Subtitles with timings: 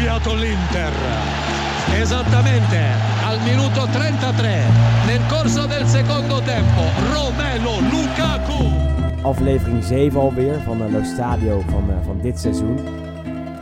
[0.00, 0.92] arrabbiato l'Inter.
[1.92, 2.78] Esattamente
[3.22, 4.62] al minuto 33
[5.06, 6.80] nel corso del secondo tempo
[7.12, 8.64] Romelo Lukaku.
[9.22, 12.78] Aflevering 7 alweer van uh, Stadio van, uh, van dit seizoen.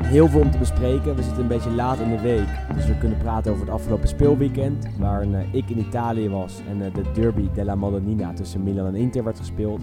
[0.03, 1.17] Heel veel om te bespreken.
[1.17, 2.49] We zitten een beetje laat in de week.
[2.75, 4.89] Dus we kunnen praten over het afgelopen speelweekend.
[4.99, 9.25] Waarin uh, ik in Italië was en de derby della Madonnina tussen Milan en Inter
[9.25, 9.83] werd gespeeld.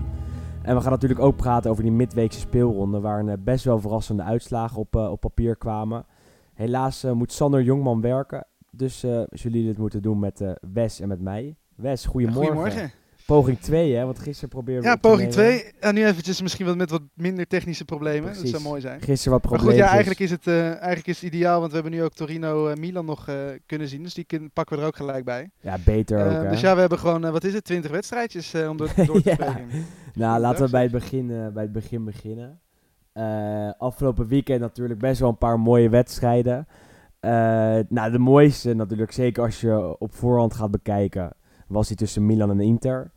[0.62, 3.00] En we gaan natuurlijk ook praten over die midweekse speelronde.
[3.00, 6.06] Waarin best wel verrassende uitslagen op, op papier kwamen.
[6.56, 8.48] Helaas moet Sander Jongman werken.
[8.72, 10.42] Dus zullen jullie dit moeten doen met
[10.74, 11.56] Wes en met mij.
[11.76, 12.46] Wes, goedemorgen.
[12.46, 12.92] Goedemorgen.
[13.26, 14.06] Poging 2, hè?
[14.06, 14.90] Want gisteren probeerden we.
[14.90, 15.64] Ja, poging 2.
[15.80, 18.24] En nu eventjes misschien wat met wat minder technische problemen.
[18.24, 18.42] Precies.
[18.42, 19.02] Dat zou mooi zijn.
[19.02, 19.74] Gisteren wat Maar problemen.
[19.74, 22.14] goed, ja, eigenlijk is, het, uh, eigenlijk is het ideaal, want we hebben nu ook
[22.14, 24.04] Torino-Milan nog uh, kunnen zien.
[24.04, 25.50] Dus die pakken we er ook gelijk bij.
[25.62, 26.32] Ja, beter ook.
[26.44, 26.50] Hè?
[26.50, 29.34] dus ja, we hebben gewoon, wat is het, 20 wedstrijdjes om door, door te Ja.
[29.36, 29.86] spreken.
[30.14, 32.60] Nou, laten we bij het begin, bij het begin beginnen.
[33.78, 36.68] Afgelopen weekend natuurlijk best wel een paar mooie wedstrijden.
[37.90, 41.32] nou, de mooiste natuurlijk, zeker als je op voorhand gaat bekijken,
[41.68, 43.12] was die tussen Milan en Inter.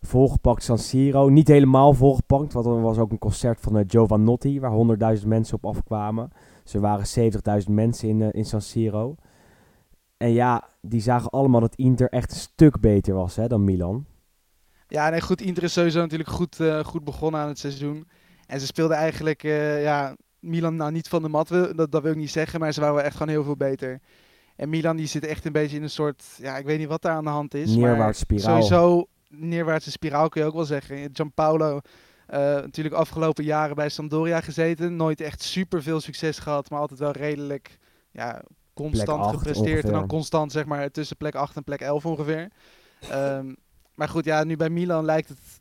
[0.00, 1.28] Volgepakt San Siro.
[1.28, 5.56] Niet helemaal volgepakt, want er was ook een concert van uh, Giovanotti, waar 100.000 mensen
[5.56, 6.30] op afkwamen.
[6.72, 7.32] Er waren
[7.66, 9.14] 70.000 mensen in, uh, in San Siro.
[10.16, 14.04] En ja, die zagen allemaal dat Inter echt een stuk beter was hè, dan Milan.
[14.88, 15.40] Ja, nee, goed.
[15.40, 18.08] Inter is sowieso natuurlijk goed, uh, goed begonnen aan het seizoen.
[18.50, 19.42] En ze speelden eigenlijk,
[19.82, 22.80] ja, Milan nou niet van de mat, dat, dat wil ik niet zeggen, maar ze
[22.80, 24.00] waren echt gewoon heel veel beter.
[24.56, 27.02] En Milan die zit echt een beetje in een soort, ja, ik weet niet wat
[27.02, 27.74] daar aan de hand is.
[27.74, 28.62] Neerwaarts spiraal.
[28.62, 31.10] Sowieso neerwaartse spiraal kun je ook wel zeggen.
[31.12, 34.96] Gianpaolo, uh, natuurlijk afgelopen jaren bij Sampdoria gezeten.
[34.96, 37.78] Nooit echt super veel succes gehad, maar altijd wel redelijk
[38.10, 38.42] ja,
[38.74, 39.58] constant gepresteerd.
[39.58, 39.84] ongeveer.
[39.84, 42.50] En dan constant zeg maar tussen plek 8 en plek 11 ongeveer.
[43.12, 43.56] Um,
[43.94, 45.59] maar goed, ja, nu bij Milan lijkt het,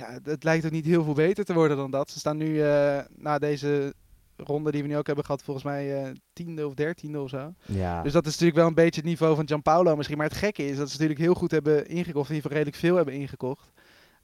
[0.00, 2.10] ja, het lijkt ook niet heel veel beter te worden dan dat.
[2.10, 3.94] Ze staan nu uh, na deze
[4.36, 7.54] ronde die we nu ook hebben gehad, volgens mij uh, tiende of dertiende of zo.
[7.66, 8.02] Ja.
[8.02, 10.16] Dus dat is natuurlijk wel een beetje het niveau van Gianpaolo misschien.
[10.16, 12.28] Maar het gekke is dat ze natuurlijk heel goed hebben ingekocht.
[12.28, 13.72] In ieder geval redelijk veel hebben ingekocht.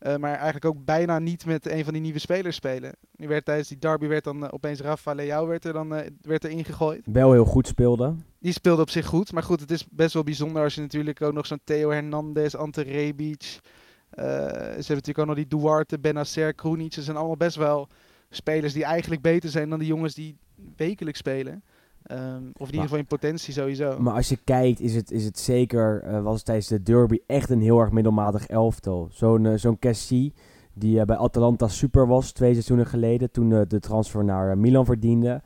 [0.01, 2.93] Uh, maar eigenlijk ook bijna niet met een van die nieuwe spelers spelen.
[3.17, 5.89] Nu werd tijdens die derby werd dan uh, opeens Rafa Leao werd er dan
[6.21, 7.01] werd er ingegooid.
[7.05, 8.15] Wel heel goed speelde.
[8.39, 9.33] Die speelde op zich goed.
[9.33, 12.55] Maar goed, het is best wel bijzonder als je natuurlijk ook nog zo'n Theo Hernandez,
[12.55, 13.61] Ante Rebic.
[14.11, 16.93] Ze hebben natuurlijk ook nog die Duarte, Benacer, Krunic.
[16.93, 17.89] Ze zijn allemaal best wel
[18.31, 20.37] spelers die eigenlijk beter zijn dan de jongens die
[20.77, 21.63] wekelijks spelen.
[22.11, 24.01] Um, of in ieder geval in potentie sowieso.
[24.01, 27.19] Maar als je kijkt, is het, is het zeker, uh, was het tijdens de derby
[27.27, 29.09] echt een heel erg middelmatig elftal.
[29.13, 30.33] Zo'n uh, zo'n Cassie,
[30.73, 35.43] die uh, bij Atalanta super was twee seizoenen geleden, toen de transfer naar Milan verdiende.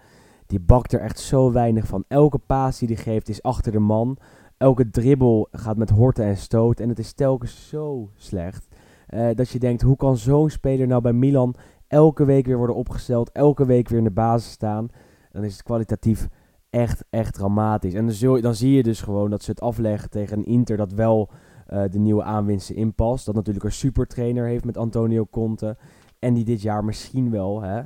[0.47, 2.05] Die bakt er echt zo weinig van.
[2.09, 4.19] Elke paas die hij geeft is achter de man.
[4.61, 6.81] Elke dribbel gaat met horten en stoot.
[6.81, 8.69] En het is telkens zo slecht.
[9.07, 11.55] eh, dat je denkt, hoe kan zo'n speler nou bij Milan
[11.87, 14.89] elke week weer worden opgesteld, elke week weer in de basis staan,
[15.33, 16.29] dan is het kwalitatief
[16.71, 17.95] echt, echt dramatisch.
[17.95, 20.45] En dan, zul je, dan zie je dus gewoon dat ze het afleggen tegen een
[20.45, 21.31] Inter dat wel
[21.73, 23.27] uh, de nieuwe aanwinsten inpast.
[23.27, 25.77] Dat natuurlijk een supertrainer heeft met Antonio Conte.
[26.19, 27.85] En die dit jaar misschien wel, hè, uh,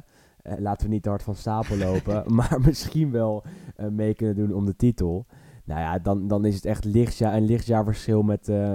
[0.58, 3.44] laten we niet te hard van stapel lopen, maar misschien wel
[3.90, 5.26] mee kunnen doen om de titel.
[5.64, 8.72] Nou ja, dan, dan is het echt lichtjaar, een lichtjaarverschil met, uh,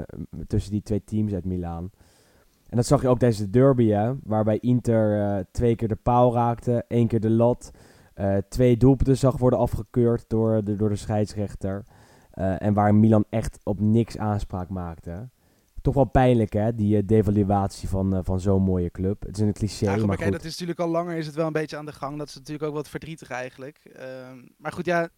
[0.47, 1.91] tussen die twee teams uit Milaan.
[2.69, 5.95] En dat zag je ook tijdens de derby, hè, waarbij Inter uh, twee keer de
[5.95, 7.71] paal raakte, één keer de lat.
[8.15, 11.83] Uh, twee doelpunten zag worden afgekeurd door de, door de scheidsrechter.
[12.57, 15.29] En waar Milan echt op niks aanspraak maakte.
[15.81, 19.25] Toch wel pijnlijk, hè, die devaluatie van, van zo'n mooie club.
[19.25, 20.25] Het is een cliché, ja, goed, maar maar goed.
[20.25, 22.17] kijk, dat is natuurlijk al langer is het wel een beetje aan de gang.
[22.17, 23.79] Dat is natuurlijk ook wat verdrietig eigenlijk.
[23.99, 24.03] Uh,
[24.57, 25.09] maar goed, ja,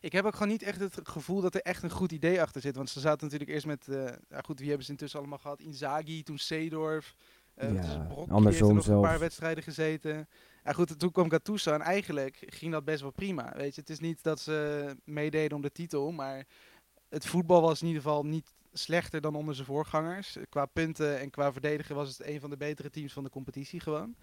[0.00, 2.60] ik heb ook gewoon niet echt het gevoel dat er echt een goed idee achter
[2.60, 2.76] zit.
[2.76, 4.06] Want ze zaten natuurlijk eerst met, uh,
[4.42, 5.60] goed, wie hebben ze intussen allemaal gehad?
[5.60, 7.14] Inzaghi, toen Seedorf.
[7.56, 8.06] Uh, Ja,
[8.42, 8.86] heeft nog zelfs.
[8.86, 10.28] een paar wedstrijden gezeten.
[10.64, 13.52] Ja goed, toen kwam Gattuso en eigenlijk ging dat best wel prima.
[13.56, 16.46] Weet je, het is niet dat ze meededen om de titel, maar
[17.08, 20.36] het voetbal was in ieder geval niet slechter dan onder zijn voorgangers.
[20.48, 23.80] Qua punten en qua verdedigen was het een van de betere teams van de competitie
[23.80, 24.14] gewoon.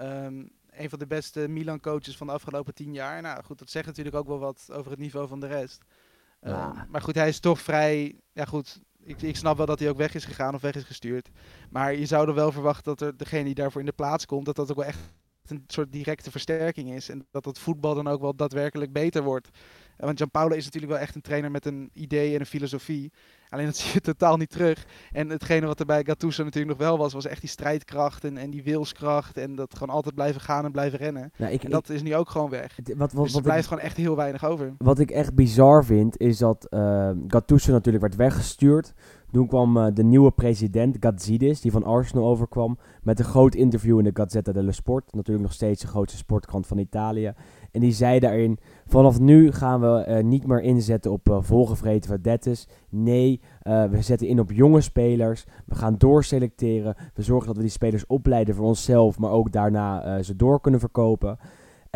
[0.00, 3.22] Um, een van de beste Milan-coaches van de afgelopen tien jaar.
[3.22, 5.82] Nou goed, dat zegt natuurlijk ook wel wat over het niveau van de rest.
[6.40, 6.68] Ja.
[6.68, 8.20] Um, maar goed, hij is toch vrij...
[8.32, 10.84] Ja goed, ik, ik snap wel dat hij ook weg is gegaan of weg is
[10.84, 11.28] gestuurd.
[11.70, 14.46] Maar je zou er wel verwachten dat er degene die daarvoor in de plaats komt...
[14.46, 14.98] dat dat ook wel echt
[15.50, 17.08] een soort directe versterking is.
[17.08, 19.50] En dat het voetbal dan ook wel daadwerkelijk beter wordt.
[19.96, 23.12] Want Gianpaolo is natuurlijk wel echt een trainer met een idee en een filosofie.
[23.48, 24.86] Alleen dat zie je totaal niet terug.
[25.12, 28.36] En hetgene wat er bij Gattuso natuurlijk nog wel was, was echt die strijdkracht en,
[28.36, 29.36] en die wilskracht.
[29.36, 31.30] En dat gewoon altijd blijven gaan en blijven rennen.
[31.36, 32.78] Nou, ik, En dat is nu ook gewoon weg.
[32.96, 34.74] wat, wat, Dus er blijft ik, gewoon echt heel weinig over.
[34.78, 38.92] wat ik echt bizar vind, is dat eh Gattuso natuurlijk werd weggestuurd
[39.32, 43.98] Toen kwam eh, de nieuwe president, Gazidis, die van Arsenal overkwam, met een groot interview
[43.98, 45.14] in de Gazzetta dello Sport.
[45.14, 47.32] Natuurlijk nog steeds de grootste sportkrant van Italië.
[47.72, 52.10] En die zei daarin, vanaf nu gaan we eh, niet meer inzetten op uh, volgevreten
[52.10, 52.68] vedettes.
[52.88, 55.44] Nee, we zetten in op jonge spelers.
[55.66, 56.94] We gaan doorselecteren.
[57.14, 60.80] We zorgen dat we die spelers opleiden voor onszelf, maar ook daarna ze door kunnen
[60.80, 61.38] verkopen.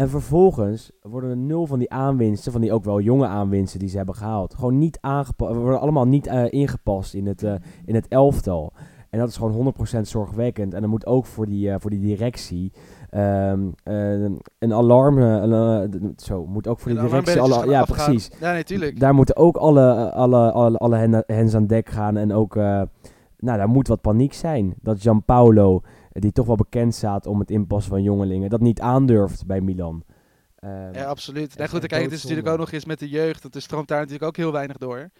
[0.02, 3.88] En vervolgens worden er nul van die aanwinsten, van die ook wel jonge aanwinsten die
[3.88, 5.54] ze hebben gehaald, gewoon niet aangepast.
[5.54, 7.54] worden allemaal niet uh, ingepast in het, uh,
[7.84, 8.72] in het elftal.
[9.10, 10.75] En dat is gewoon 100% zorgwekkend.
[10.75, 12.72] En dan moet ook voor die, uh, voor die directie
[13.14, 13.75] um,
[14.58, 15.16] een alarm.
[16.16, 17.40] zo, moet ook voor die directie.
[17.40, 18.31] Alle, ja, precies.
[18.40, 19.00] Ja, natuurlijk.
[19.00, 22.16] Daar moeten ook alle, alle, alle, alle hens aan dek gaan.
[22.16, 22.88] En ook, nou,
[23.38, 24.75] daar moet wat paniek zijn.
[24.81, 25.82] Dat Gianpaolo
[26.12, 30.05] die toch wel bekend staat om het inpassen van jongelingen, dat niet aandurft bij Milan.
[30.64, 31.56] Uh, ja, absoluut.
[31.56, 33.53] Nee, goed, kijk, het is natuurlijk ook nog eens met de jeugd.
[33.53, 35.11] Dat stroomt daar natuurlijk ook heel weinig door.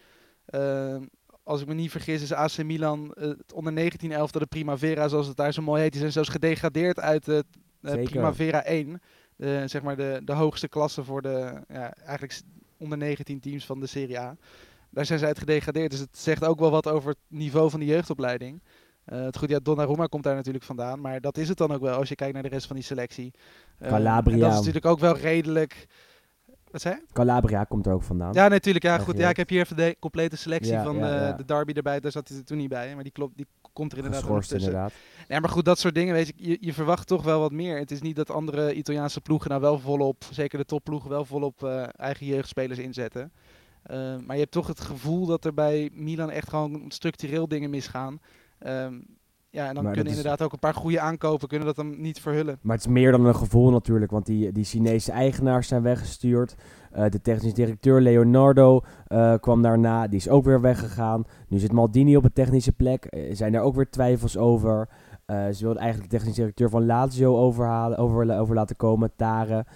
[0.51, 0.97] Uh,
[1.43, 5.09] als ik me niet vergis, is AC Milan uh, het onder 19 11 de Primavera,
[5.09, 5.91] zoals het daar zo mooi heet.
[5.91, 7.45] Die zijn zelfs gedegradeerd uit de
[7.81, 9.01] uh, Primavera 1.
[9.37, 12.41] De, zeg maar de, de hoogste klasse voor de ja, eigenlijk
[12.77, 14.37] onder 19 teams van de Serie A.
[14.91, 15.91] Daar zijn ze uit gedegradeerd.
[15.91, 18.63] Dus het zegt ook wel wat over het niveau van de jeugdopleiding.
[19.07, 21.01] Uh, het goed, ja, Donnarumma komt daar natuurlijk vandaan.
[21.01, 22.85] Maar dat is het dan ook wel als je kijkt naar de rest van die
[22.85, 23.33] selectie.
[23.83, 24.39] Uh, Calabria.
[24.39, 25.87] dat is natuurlijk ook wel redelijk...
[26.71, 28.33] Wat zei Calabria komt er ook vandaan.
[28.33, 28.85] Ja, natuurlijk.
[28.85, 29.19] Ja, goed.
[29.19, 30.97] Ja, ik heb hier even de complete selectie van
[31.37, 32.01] de derby erbij.
[32.01, 32.95] Daar zat hij er toen niet bij.
[32.95, 34.59] Maar die, klopt, die komt er inderdaad tussen.
[34.59, 34.93] Inderdaad.
[35.29, 37.79] Ja, maar goed, dat soort dingen, weet je, je, je, verwacht toch wel wat meer.
[37.79, 41.65] Het is niet dat andere Italiaanse ploegen nou wel volop, zeker de topploegen, wel volop
[41.97, 43.33] eigen jeugdspelers inzetten.
[44.27, 48.21] maar je hebt toch het gevoel dat er bij Milan echt gewoon structureel dingen misgaan.
[48.67, 49.21] Um,
[49.53, 52.59] ja, en dan kunnen inderdaad ook een paar goede aankopen, kunnen dat dan niet verhullen.
[52.63, 56.55] Maar het is meer dan een gevoel natuurlijk, want die, die Chinese eigenaars zijn weggestuurd.
[56.97, 61.25] Uh, de technisch directeur Leonardo uh, kwam daarna, die is ook weer weggegaan.
[61.49, 64.89] Nu zit Maldini op een technische plek, uh, zijn er ook weer twijfels over.
[65.27, 69.67] ze wilden eigenlijk de technisch directeur van Lazio overhalen, over, over laten komen, Tare.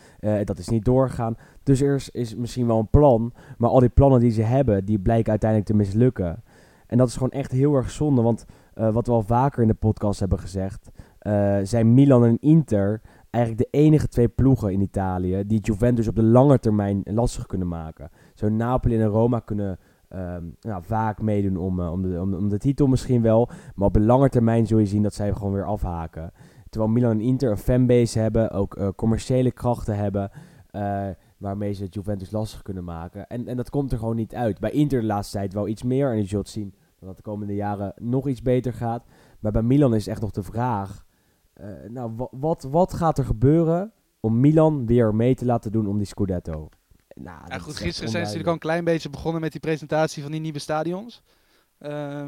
[0.45, 1.37] dat is niet doorgegaan.
[1.63, 4.85] Dus er is, is misschien wel een plan, maar al die plannen die ze hebben,
[4.85, 6.43] die blijken uiteindelijk te mislukken.
[6.87, 8.45] En dat is gewoon echt heel erg zonde, want
[8.79, 10.91] uh, wat we al vaker in de podcast hebben gezegd,
[11.23, 13.01] uh, zijn Milan en Inter
[13.31, 17.69] eigenlijk de enige twee ploegen in Italië die Juventus op de lange termijn lastig kunnen
[17.69, 18.11] maken.
[18.35, 19.79] Zo Napoli en Roma kunnen
[20.09, 23.87] um, nou, vaak meedoen om, uh, om, de, om, om, de titel misschien wel, maar
[23.87, 26.33] op de lange termijn zul je zien dat zij gewoon weer afhaken.
[26.71, 30.31] Terwijl Milan en Inter een fanbase hebben, ook commerciële krachten hebben
[31.37, 33.27] waarmee ze Juventus lastig kunnen maken.
[33.27, 34.61] En, en dat komt er gewoon niet uit.
[34.61, 37.55] Bij Inter de laatste tijd wel iets meer en je zult zien dat de komende
[37.55, 39.05] jaren nog iets beter gaat.
[39.41, 41.05] Maar bij Milan is echt nog de vraag:
[41.61, 45.97] uh, nou, wat, wat gaat er gebeuren om Milan weer mee te laten doen om
[45.97, 46.69] die Scudetto?
[47.15, 50.23] Nou, ja, goed, gisteren zijn ze natuurlijk al een klein beetje begonnen met die presentatie
[50.23, 51.23] van die nieuwe stadions.
[51.81, 52.25] Uh,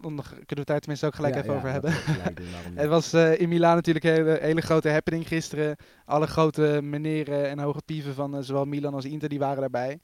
[0.00, 1.92] dan kunnen we het daar tenminste ook gelijk even over hebben.
[2.82, 5.76] het was uh, in Milaan natuurlijk een hele, hele, grote happening gisteren.
[6.04, 10.00] Alle grote meneren en hoge pieven van uh, zowel Milan als Inter die waren daarbij.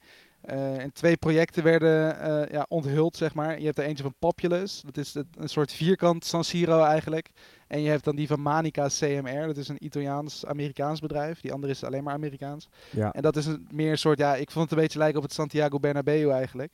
[0.49, 3.59] Uh, en twee projecten werden uh, ja, onthuld, zeg maar.
[3.59, 7.29] Je hebt er eentje van Populous, dat is het, een soort vierkant San Siro eigenlijk.
[7.67, 11.41] En je hebt dan die van Manica CMR, dat is een Italiaans-Amerikaans bedrijf.
[11.41, 12.69] Die andere is alleen maar Amerikaans.
[12.89, 13.11] Ja.
[13.11, 15.23] En dat is een, meer een soort, ja, ik vond het een beetje lijken op
[15.23, 16.71] het Santiago Bernabeu eigenlijk.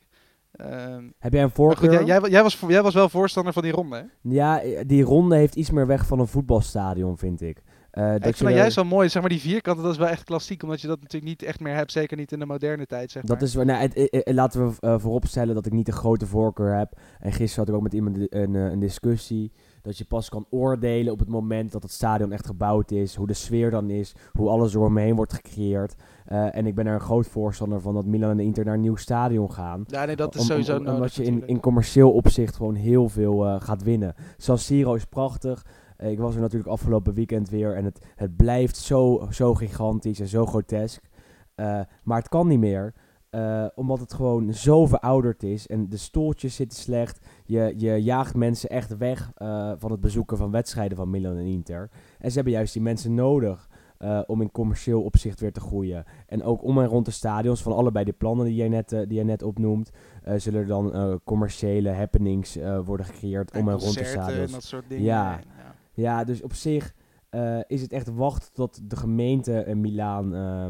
[0.56, 1.98] Uh, Heb jij een voorkeur?
[1.98, 4.04] Goed, jij, jij, was, jij was wel voorstander van die ronde, hè?
[4.22, 7.62] Ja, die ronde heeft iets meer weg van een voetbalstadion, vind ik.
[7.93, 10.24] Uh, ik vind dat juist wel mooi, zeg maar die vierkanten, dat is wel echt
[10.24, 13.12] klassiek, omdat je dat natuurlijk niet echt meer hebt, zeker niet in de moderne tijd,
[13.12, 13.38] zeg maar.
[13.38, 17.00] Dat is, nou, het, laten we uh, vooropstellen dat ik niet een grote voorkeur heb.
[17.19, 20.46] En gisteren had ik ook met iemand een, een eh, discussie, dat je pas kan
[20.50, 24.15] oordelen op het moment dat het stadion echt gebouwd is, hoe de sfeer dan is,
[24.31, 25.96] hoe alles door me heen wordt gecreëerd.
[26.31, 28.81] Uh, en ik ben er een groot voorstander van dat Milan en Inter naar een
[28.81, 29.84] nieuw stadion gaan.
[29.88, 33.10] Ja, nee, dat is sowieso om, om, Omdat je in, in commercieel opzicht gewoon heel
[33.10, 34.15] veel gaat winnen.
[34.38, 35.65] San Siro is prachtig.
[36.00, 40.20] Eh, ik was er natuurlijk afgelopen weekend weer en het, het blijft zo, zo gigantisch
[40.20, 41.10] en zo grotesk.
[41.56, 42.94] Uh, maar het kan niet meer.
[43.32, 47.27] Uh, omdat het gewoon zo verouderd is en de stoeltjes zitten slecht.
[47.46, 51.46] Je, je jaagt mensen echt weg uh, van het bezoeken van wedstrijden van Milan en
[51.46, 51.89] Inter.
[52.20, 53.70] En ze hebben juist die mensen nodig
[54.25, 56.06] om in commercieel opzicht weer te groeien.
[56.27, 59.13] En ook om en rond de stadions van allebei de plannen die jij net, die
[59.13, 59.91] jij net opnoemt,
[60.36, 64.46] zullen er dan commerciele happenings worden gecreëerd om en rond de stadions.
[64.46, 65.03] En dat soort dingen.
[65.03, 65.39] Ja,
[66.00, 66.94] ja, dus op zich
[67.32, 70.65] uh, is het echt wachten tot de gemeente in Milaan uh,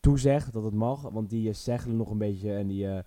[0.00, 1.02] toezegt dat het mag.
[1.02, 3.02] Want die zeggen nog een beetje en die, ja,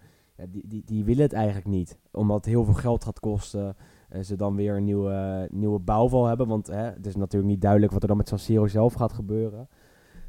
[0.49, 1.97] die, die, die willen het eigenlijk niet.
[2.11, 3.75] Omdat het heel veel geld gaat kosten.
[4.21, 6.47] ze dan weer een nieuwe, nieuwe bouwval hebben.
[6.47, 9.13] Want hè, het is natuurlijk niet duidelijk wat er dan met San Siro zelf gaat
[9.13, 9.67] gebeuren.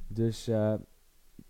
[0.08, 0.48] Dus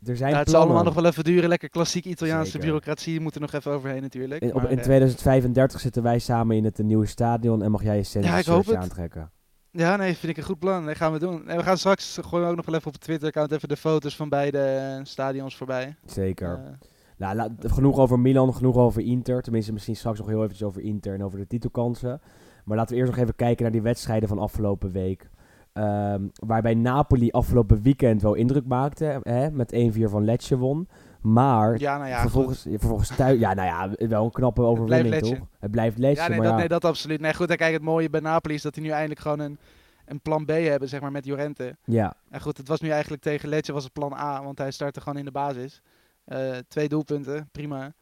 [0.07, 1.49] er zijn Ja, het zal allemaal nog wel even duren.
[1.49, 2.61] Lekker klassiek Italiaanse Zeker.
[2.61, 4.43] bureaucratie moet er nog even overheen natuurlijk.
[4.43, 7.71] In, op, Maar, in eh, 2035 zitten wij samen in het eh, nieuwe stadion en
[7.71, 8.75] mag jij je Ja, shirtje het.
[8.75, 9.31] aantrekken.
[9.73, 10.87] Ja, nee, vind ik een goed plan.
[10.87, 11.49] Dat gaan we doen.
[11.49, 14.17] En we gaan straks gewoon ook nog wel even op het Twitter-account even de foto's
[14.17, 15.95] van beide eh, stadions voorbij.
[16.07, 16.53] Zeker.
[16.65, 16.71] Eh,
[17.17, 19.43] Nou, laat- genoeg over Milan, genoeg over Inter.
[19.43, 22.21] Tenminste, misschien straks nog heel eventjes over Inter en over de titelkansen.
[22.65, 25.31] Maar laten we eerst nog even kijken naar die wedstrijden van afgelopen week.
[25.73, 29.21] Ehm, waarbij Napoli afgelopen weekend wel indruk maakte.
[29.23, 30.89] Hè, met 1-4 van Lecce won.
[31.21, 33.39] Maar ja, nou ja, vervolgens, vervolgens thuis...
[33.39, 35.39] Ja, nou ja, wel een knappe overwinning, toch?
[35.59, 37.21] Het blijft Lecce, Ja, nee, maar dat, ja, nee, dat absoluut.
[37.21, 39.59] Nee, goed, en kijk, het mooie bij Napoli is dat die nu eindelijk gewoon een,
[40.05, 41.77] een plan B hebben, zeg maar, met Jorente.
[41.85, 44.71] ja, En goed, het was nu eigenlijk tegen Lecce was het plan A, want hij
[44.71, 45.83] startte gewoon in de basis.
[46.25, 47.93] Eh, twee doelpunten, prima.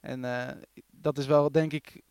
[0.00, 0.54] En eh,
[0.90, 2.02] dat is wel, denk ik,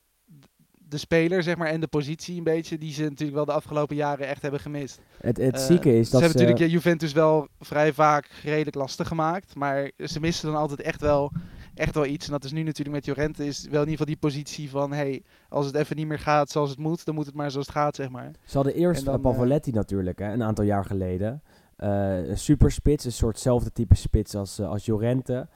[0.90, 3.96] de speler, zeg maar, en de positie een beetje, die ze natuurlijk wel de afgelopen
[3.96, 5.00] jaren echt hebben gemist.
[5.22, 6.46] het, het Eh, zieke is ze dat hebben ze...
[6.46, 11.02] natuurlijk ja, Juventus wel vrij vaak redelijk lastig gemaakt, maar ze missen dan altijd echt
[11.02, 11.32] wel,
[11.74, 12.26] echt wel iets.
[12.26, 14.94] En dat is nu natuurlijk met Jorente, is wel in ieder geval die positie van,
[14.94, 17.68] hey, als het even niet meer gaat zoals het moet, dan moet het maar zoals
[17.68, 18.32] het gaat, zeg maar.
[18.44, 21.42] Ze hadden eerst dan, eh, Pavoletti natuurlijk, hè, een aantal jaar geleden.
[21.76, 25.48] Eh, een superspits, een soortzelfde type spits als, eh, als Jorente.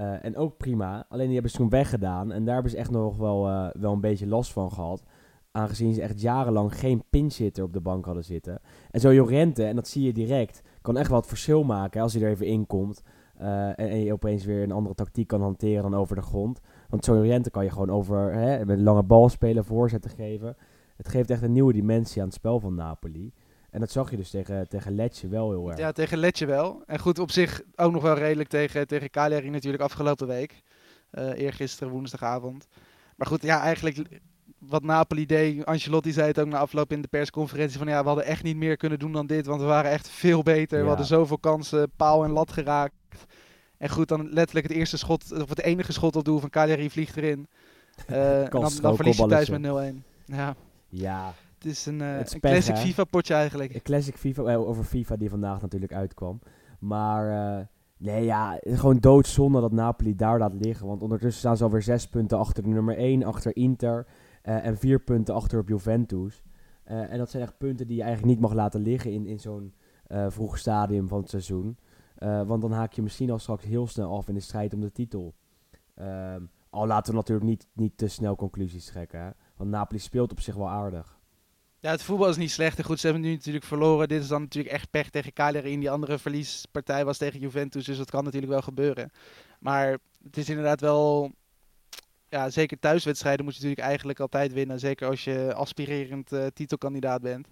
[0.00, 2.32] Eh, en ook prima, alleen die hebben ze toen weggedaan.
[2.32, 5.02] En daar hebben ze echt nog wel, eh, wel een beetje last van gehad.
[5.52, 8.60] Aangezien ze echt jarenlang geen pinchitter op de bank hadden zitten.
[8.90, 12.14] En zo Jorente, en dat zie je direct, kan echt wel het verschil maken als
[12.14, 13.02] hij er even in komt.
[13.36, 16.60] Eh, en, je opeens weer een andere tactiek kan hanteren dan over de grond.
[16.88, 20.56] Want zo Jorente kan je gewoon over hè, met lange bal spelen, voorzetten geven.
[20.96, 23.32] Het geeft echt een nieuwe dimensie aan het spel van Napoli.
[23.70, 25.78] En dat zag je dus tegen, tegen Lecce wel heel erg.
[25.78, 26.82] Ja, tegen Letje wel.
[26.86, 30.62] En goed, op zich ook nog wel redelijk tegen, tegen Cagliari natuurlijk afgelopen week.
[31.10, 32.68] Eh eergisteren, woensdagavond.
[33.16, 34.20] Maar goed, ja, eigenlijk
[34.58, 38.06] wat Napoli deed, Ancelotti zei het ook na afloop in de persconferentie van ja, we
[38.06, 40.76] hadden echt niet meer kunnen doen dan dit, want we waren echt veel beter.
[40.76, 40.82] Ja.
[40.82, 42.94] We hadden zoveel kansen, paal en lat geraakt.
[43.76, 46.90] En goed, dan letterlijk het eerste schot, of het enige schot op doel van Cagliari
[46.90, 47.48] vliegt erin.
[48.06, 49.66] En dan, dan verlies je thuis met 0-1.
[50.24, 50.56] Ja,
[50.88, 52.76] Ja, het is een, eh, Het een classic?
[52.76, 53.74] FIFA-potje eigenlijk.
[53.74, 56.40] een classic FIFA, eh, over FIFA die vandaag natuurlijk uitkwam.
[56.78, 60.86] Maar eh, nee, ja, gewoon doodzonde dat Napoli daar laat liggen.
[60.86, 64.06] Want ondertussen staan ze alweer zes punten achter de nummer 1, achter Inter.
[64.42, 66.42] en vier punten achter op Juventus.
[66.84, 69.74] En dat zijn echt punten die je eigenlijk niet mag laten liggen in, in zo'n
[70.28, 71.78] vroeg stadium van het seizoen.
[72.46, 74.92] Want dan haak je misschien al straks heel snel af in de strijd om de
[74.92, 75.34] titel.
[75.94, 79.20] Ehm, al laten we natuurlijk niet, niet te snel conclusies trekken.
[79.20, 79.30] Hè?
[79.56, 81.19] Want Napoli speelt op zich wel aardig.
[81.80, 82.78] Ja, het voetbal is niet slecht.
[82.78, 84.08] En goed, ze hebben nu natuurlijk verloren.
[84.08, 85.78] Dit is dan natuurlijk echt pech tegen Cagliari.
[85.78, 87.84] Die andere verliespartij was tegen Juventus.
[87.84, 89.12] Dus dat kan natuurlijk wel gebeuren.
[89.58, 91.32] Maar het is inderdaad wel...
[92.28, 94.78] Ja, zeker thuiswedstrijden moet je natuurlijk eigenlijk altijd winnen.
[94.78, 97.48] Zeker als je aspirerend eh, titelkandidaat bent.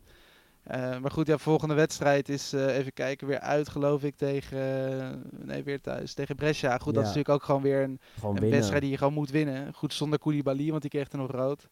[0.63, 5.23] Eh, maar goed, ja, volgende wedstrijd is, eh, even kijken, weer uit geloof ik tegen...
[5.31, 6.15] nee, weer thuis.
[6.15, 6.79] Tegen Brescia.
[6.79, 9.31] Goed, dat is natuurlijk ook gewoon weer een, Gewoon een wedstrijd die je gewoon moet
[9.31, 9.75] winnen.
[9.75, 11.69] Goed, zonder Koulibaly, want die kreeg er nog rood.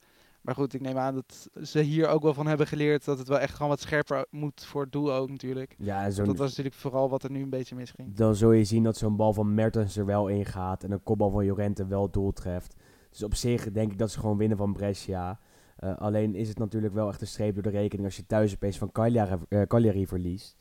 [0.47, 3.29] Maar goed, ik neem aan dat ze hier ook wel van hebben geleerd dat het
[3.29, 5.75] wel echt gewoon wat scherper moet voor het doel ook natuurlijk.
[5.79, 8.15] Ja, Dat was natuurlijk vooral wat er nu een beetje misging.
[8.15, 11.03] dan zul je zien dat zo'n bal van Mertens er wel in gaat en een
[11.03, 12.77] kopbal van Jorente wel doel treft.
[13.11, 15.41] Dus op zich denk ik dat ze gewoon winnen van Brescia.
[15.77, 18.55] Eh, alleen is het natuurlijk wel echt een streep door de rekening als je thuis
[18.55, 20.57] opeens van Cagliari, eh, Cagliari verliest.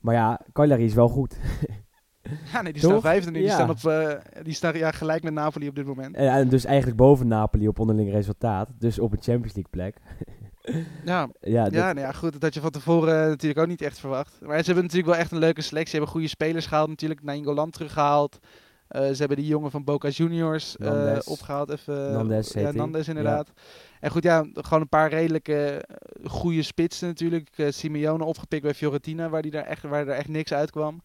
[0.00, 1.38] Maar ja, Cagliari is wel goed.
[2.52, 2.90] Ja, nee, die Toch?
[2.90, 3.38] staan vijfde nu.
[3.38, 3.52] Die Ja.
[3.54, 6.14] staan, op, eh, die staan ja, gelijk met Napoli op dit moment.
[6.16, 8.68] En, en dus eigenlijk boven Napoli op onderling resultaat.
[8.78, 9.96] Dus op een Champions League plek.
[11.04, 12.32] Ja, ja, dat- ja, nou ja, goed.
[12.32, 14.38] Dat had je van tevoren eh, natuurlijk ook niet echt verwacht.
[14.40, 15.90] Maar ze hebben natuurlijk wel echt een leuke selectie.
[15.90, 17.22] Ze hebben goede spelers gehaald natuurlijk.
[17.22, 18.38] Nainggolan teruggehaald.
[18.88, 21.26] Eh, ze hebben die jongen van Boca Juniors eh, Nandes.
[21.26, 21.70] opgehaald.
[21.70, 22.70] Even, Nandes ja.
[22.72, 23.12] Nandes Ja.
[23.12, 23.52] inderdaad.
[24.00, 27.48] En goed, ja, gewoon een paar redelijke eh, goede spitsen natuurlijk.
[27.56, 31.02] Eh, Simeone opgepikt bij Fiorentina, waar, die daar echt, waar er echt niks uitkwam.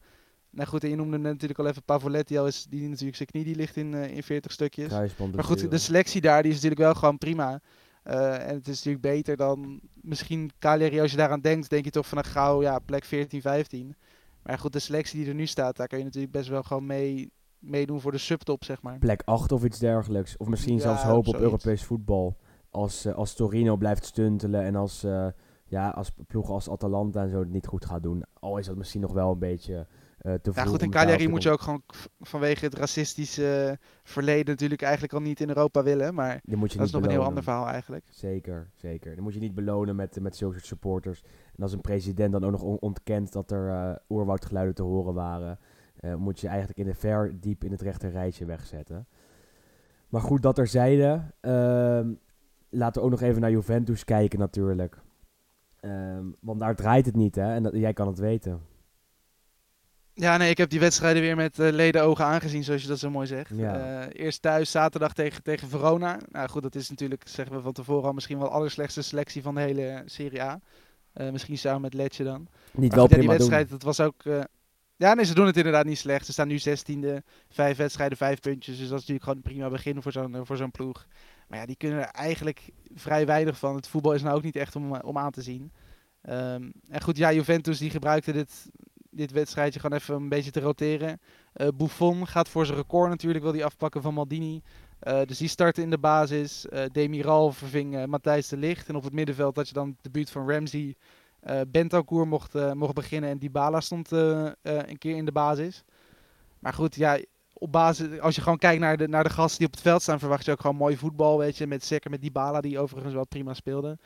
[0.58, 3.56] Nou goed, je noemde natuurlijk al even Pavoletti, al is die natuurlijk zijn knie die
[3.56, 4.92] ligt in, eh, in 40 stukjes.
[5.34, 7.60] Maar goed, de selectie daar die is natuurlijk wel gewoon prima.
[8.04, 11.00] Eh, en het is natuurlijk beter dan misschien Cagliari.
[11.00, 13.96] Als je daaraan denkt, denk je toch van een gauw ja, plek 14, 15.
[14.44, 16.86] Maar goed, de selectie die er nu staat, daar kan je natuurlijk best wel gewoon
[16.86, 18.98] mee meedoen voor de subtop, zeg maar.
[18.98, 20.38] plek 8 of iets dergelijks.
[20.38, 21.42] Of misschien Ja, zelfs hopen op.
[21.42, 22.38] Europees voetbal.
[22.70, 25.28] Als, eh, als Torino blijft stuntelen en als, eh
[25.66, 28.24] ja, als ploegen als Atalanta en zo het niet goed gaat doen.
[28.34, 29.88] Al is dat misschien nog wel een beetje
[30.34, 30.56] te vroeg.
[30.56, 31.82] Ja goed, daarop Cagliari te moet je ook gewoon
[32.20, 36.14] vanwege het racistische verleden natuurlijk eigenlijk al niet in Europa willen.
[36.14, 36.40] Maar
[36.78, 38.06] dat is nog een heel ander verhaal eigenlijk.
[38.10, 39.16] Zeker, zeker.
[39.16, 41.22] Dan moet je niet belonen met, met zulke soort supporters.
[41.56, 45.14] En als een president dan ook nog on- ontkent dat er eh oerwoudgeluiden te horen
[45.14, 45.60] waren,
[45.98, 49.08] eh, moet je eigenlijk in de ver diep in het rechter rijtje wegzetten.
[50.10, 51.34] Maar goed, dat er zeiden.
[52.70, 54.98] laten we ook nog even naar Juventus kijken natuurlijk.
[55.80, 57.54] Ehm, want daar draait het niet, hè?
[57.54, 58.62] En dat, jij kan het weten.
[60.20, 63.00] Ja, nee, ik heb die wedstrijden weer met uh, leden ogen aangezien, zoals je dat
[63.00, 63.52] zo mooi zegt.
[63.56, 64.02] Ja.
[64.02, 66.20] Uh, eerst thuis, zaterdag tegen, tegen Verona.
[66.32, 69.42] Nou goed, dat is natuurlijk, zeggen we van tevoren al, misschien wel de allerslechtste selectie
[69.42, 70.60] van de hele Serie A.
[71.14, 72.48] Uh, misschien samen met Letje dan.
[72.72, 73.78] Niet maar wel prima die wedstrijd, doen.
[73.78, 74.24] dat was ook...
[74.96, 76.26] ja, nee, ze doen het inderdaad niet slecht.
[76.26, 78.78] Ze staan nu 16e, vijf wedstrijden, vijf puntjes.
[78.78, 81.06] Dus dat is natuurlijk gewoon een prima begin voor zo'n voor zo'n ploeg.
[81.48, 83.76] Maar ja, die kunnen er eigenlijk vrij weinig van.
[83.76, 85.72] Het voetbal is nou ook niet echt om, om aan te zien.
[86.30, 88.70] Um, en goed, ja, Juventus die gebruikte dit,
[89.18, 91.20] dit wedstrijdje gewoon even een beetje te roteren.
[91.56, 94.62] Uh, Buffon gaat voor zijn record natuurlijk, wil die afpakken van Maldini.
[95.04, 96.66] Uh, dus die startte in de basis.
[96.70, 98.88] Uh, Demiral verving Matthijs de Ligt.
[98.88, 100.96] En op het middenveld had je dan de buurt van Ramsey.
[101.68, 105.84] Bentancur mocht, mocht beginnen en Dybala stond een keer in de basis.
[106.60, 107.20] Maar goed, ja,
[107.54, 110.02] op basis, als je gewoon kijkt naar de, naar de gasten die op het veld
[110.02, 111.68] staan, verwacht je ook gewoon mooi voetbal, weet je.
[111.68, 113.98] Met, zeker met Dybala, die overigens wel prima speelde.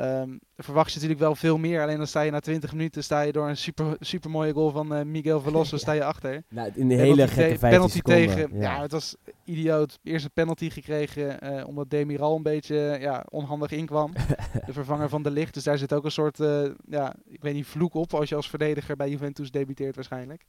[0.00, 1.82] Um, verwacht je natuurlijk wel veel meer.
[1.82, 4.70] Alleen dan sta je na 20 minuten sta je door een super, super mooie goal
[4.70, 6.42] van uh, Miguel Veloso sta je achter.
[6.48, 8.26] Nou, in de hele gekke 15 penalty seconden.
[8.26, 8.58] tegen.
[8.58, 8.74] Ja.
[8.74, 8.82] Ja.
[8.82, 9.98] het was idioot.
[10.02, 14.12] Eerst een penalty gekregen uh, omdat Demiral een beetje ja, onhandig inkwam.
[14.66, 15.54] de vervanger van de licht.
[15.54, 18.34] Dus daar zit ook een soort, uh, ja, ik weet niet, vloek op als je
[18.34, 20.44] als verdediger bij Juventus debuteert waarschijnlijk.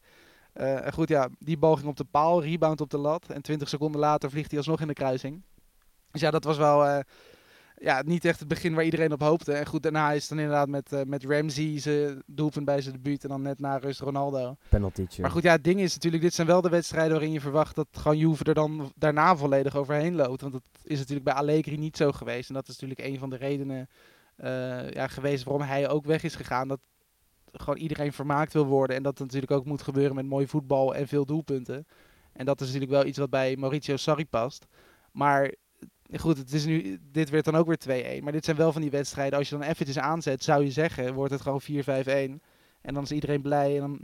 [0.94, 3.30] Goed, ja, die bal ging op de paal, rebound op de lat.
[3.30, 5.42] En 20 seconden later vliegt hij alsnog in de kruising.
[6.12, 7.04] Dus ja, dat was wel
[7.84, 9.54] ja, niet echt het begin waar iedereen op hoopte.
[9.54, 12.96] En goed, daarna is het dan inderdaad met, uh, met Ramsey zijn doelpunt bij zijn
[12.96, 13.24] debuut.
[13.24, 14.56] En dan net na rust Ronaldo.
[14.70, 15.22] Penaltytje.
[15.22, 17.76] Maar goed, ja, het ding is natuurlijk, dit zijn wel de wedstrijden waarin je verwacht
[17.76, 20.42] dat gewoon Juve er dan daarna volledig overheen loopt.
[20.42, 22.50] Want dat is natuurlijk bij Allegri niet zo geweest.
[22.50, 23.90] En dat is natuurlijk een van de redenen
[24.38, 26.68] uh, ja, geweest waarom hij ook weg is gegaan.
[26.68, 26.80] Dat
[27.52, 28.96] gewoon iedereen vermaakt wil worden.
[28.96, 31.88] En dat natuurlijk ook moet gebeuren met mooi voetbal en veel doelpunten.
[32.34, 34.66] En dat is natuurlijk wel iets wat bij Mauricio Sarri past.
[35.12, 35.54] Maar
[36.20, 38.24] goed, het is nu, dit werd dan ook weer 2-1.
[38.24, 39.40] Maar dit zijn wel van die wedstrijden.
[39.40, 42.42] Als je dan eventjes aanzet, zou je zeggen, wordt het gewoon 4-5-1.
[42.82, 43.76] En dan is iedereen blij.
[43.76, 44.00] En dan,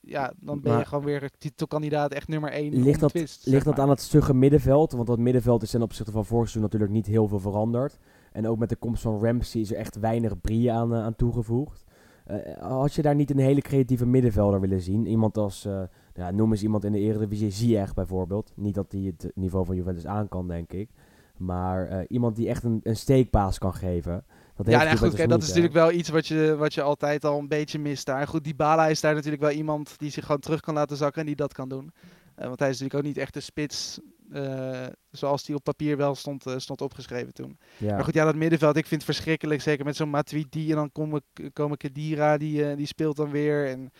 [0.00, 2.82] ja, dan ben je gewoon weer titelkandidaat echt nummer 1.
[2.82, 3.12] Ligt dat,
[3.44, 4.92] ligt dat aan het stugge middenveld?
[4.92, 7.98] Want dat middenveld is ten opzichte van vorig seizoen natuurlijk niet heel veel veranderd.
[8.32, 11.16] En ook met de komst van Ramsey is er echt weinig brie aan, eh, aan
[11.16, 11.84] toegevoegd.
[12.24, 15.06] Eh, had je daar niet een hele creatieve middenvelder willen zien?
[15.06, 15.82] Iemand als, eh,
[16.14, 18.52] ja, noem eens iemand in de Eredivisie, Ziyech bijvoorbeeld.
[18.56, 20.90] Niet dat hij het niveau van Juventus aan kan, denk ik.
[21.36, 24.24] Maar eh, iemand die echt een, een steekpaas kan geven.
[24.56, 27.24] Dat Ja, nou goed, kijk, dat is natuurlijk wel iets wat je, wat je altijd
[27.24, 28.26] al een beetje mist daar.
[28.26, 31.20] Goed, die Bala is daar natuurlijk wel iemand die zich gewoon terug kan laten zakken
[31.20, 31.92] en die dat kan doen.
[32.34, 34.00] Eh, want hij is natuurlijk ook niet echt de spits
[34.32, 37.58] eh, zoals die op papier wel stond, stond opgeschreven toen.
[37.76, 37.94] Ja.
[37.94, 39.62] Maar goed, ja, dat middenveld, ik vind het verschrikkelijk.
[39.62, 43.68] Zeker met zo'n Matuidi en dan komen, komen Kedira, die, die speelt dan weer.
[43.68, 43.90] En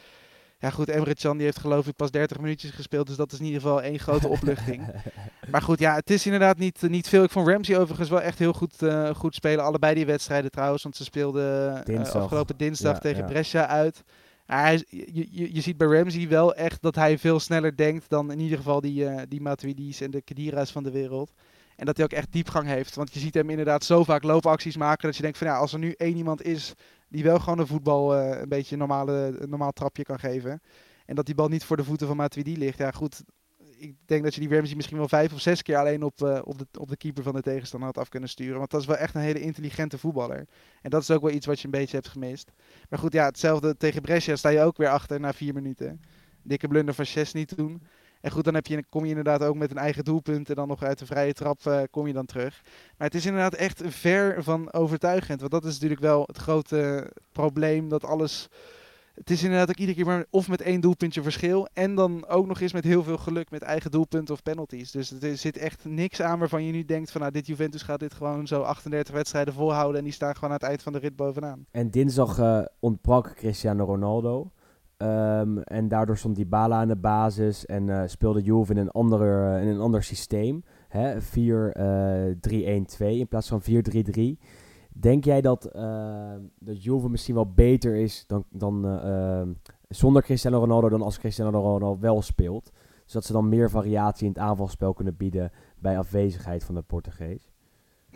[0.64, 3.06] ja goed, Emre Can die heeft geloof ik pas 30 minuutjes gespeeld.
[3.06, 4.86] Dus dat is in ieder geval één grote opluchting.
[5.50, 7.22] Maar goed, ja, het is inderdaad niet, niet veel.
[7.22, 9.64] Ik vond Ramsey overigens wel echt heel goed, eh, goed spelen.
[9.64, 10.82] Allebei die wedstrijden trouwens.
[10.82, 13.28] Want ze speelden eh, afgelopen dinsdag Ja, tegen ja.
[13.28, 14.02] Brescia uit.
[14.46, 18.32] Hij, je, je, je ziet bij Ramsey wel echt dat hij veel sneller denkt dan
[18.32, 21.32] in ieder geval die, eh die Matuidi's en de Kedira's van de wereld.
[21.76, 22.94] En dat hij ook echt diepgang heeft.
[22.94, 25.72] Want je ziet hem inderdaad zo vaak loopacties maken dat je denkt van ja, als
[25.72, 26.74] er nu één iemand is
[27.14, 30.60] die wel gewoon een voetbal eh, een beetje een normale, normaal trapje kan geven.
[31.06, 32.78] En dat die bal niet voor de voeten van Matuidi ligt.
[32.78, 33.22] Ja goed,
[33.76, 36.40] ik denk dat je die Ramsey misschien wel vijf of zes keer alleen op, eh,
[36.44, 38.58] op, de, op de keeper van de tegenstander had af kunnen sturen.
[38.58, 40.48] Want dat is wel echt een hele intelligente voetballer.
[40.82, 42.52] En dat is ook wel iets wat je een beetje hebt gemist.
[42.88, 46.00] Maar goed, ja, hetzelfde tegen Brescia sta je ook weer achter na vier minuten.
[46.44, 47.82] Dikke blunder van Chesney toen.
[48.24, 50.48] En goed, dan heb je, kom je inderdaad ook met een eigen doelpunt.
[50.48, 52.62] En dan nog uit de vrije trap eh, kom je dan terug.
[52.96, 55.40] Maar het is inderdaad echt ver van overtuigend.
[55.40, 57.88] Want dat is natuurlijk wel het grote probleem.
[57.88, 58.48] Dat alles...
[59.14, 61.68] Het is inderdaad ook iedere keer maar of met één doelpuntje verschil.
[61.72, 64.90] En dan ook nog eens met heel veel geluk met eigen doelpunten of penalties.
[64.90, 67.20] Dus er zit echt niks aan waarvan je nu denkt van...
[67.20, 69.98] Nou, dit Juventus gaat dit gewoon zo 38 wedstrijden volhouden.
[69.98, 71.66] En die staan gewoon aan het eind van de rit bovenaan.
[71.70, 74.50] En dinsdag eh, ontbrak Cristiano Ronaldo.
[74.96, 79.60] Ehm, en daardoor stond Dybala aan de basis en eh, speelde Juve in een, andere,
[79.60, 80.64] in een ander systeem.
[80.88, 81.20] Hè?
[81.20, 84.38] 4-3-1-2 in plaats van 4-3-3.
[84.92, 89.52] Denk jij dat, eh, dat Juve misschien wel beter is dan, dan, eh, ehm,
[89.88, 92.70] zonder Cristiano Ronaldo dan als Cristiano Ronaldo wel speelt?
[93.04, 97.53] Zodat ze dan meer variatie in het aanvalspel kunnen bieden bij afwezigheid van de Portugees.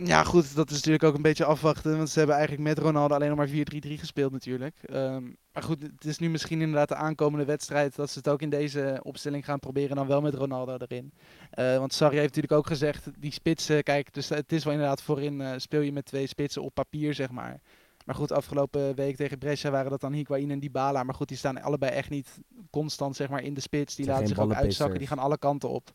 [0.05, 1.97] Ja, goed, dat is natuurlijk ook een beetje afwachten.
[1.97, 4.77] Want ze hebben eigenlijk met Ronaldo alleen nog maar 4-3-3 gespeeld natuurlijk.
[4.83, 8.43] Ehm, maar goed, het is nu misschien inderdaad de aankomende wedstrijd dat ze het ook
[8.43, 9.97] in deze opstelling gaan proberen.
[9.97, 11.13] Dan wel met Ronaldo erin.
[11.51, 15.03] Eh, want Sarri heeft natuurlijk ook gezegd, die spitsen, kijk, dus het is wel inderdaad
[15.03, 17.61] voorin eh, speel je met twee spitsen op papier, zeg maar.
[18.05, 21.03] Maar goed, afgelopen week tegen Brescia waren dat dan Higuain en Dybala.
[21.03, 22.39] Maar goed, die staan allebei echt niet
[22.71, 23.95] constant zeg maar, in de spits.
[23.95, 25.91] Die laten zich ook uitzakken, die gaan alle kanten op.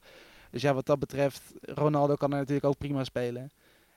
[0.52, 3.52] Dus ja, wat dat betreft, Ronaldo kan er natuurlijk ook prima spelen.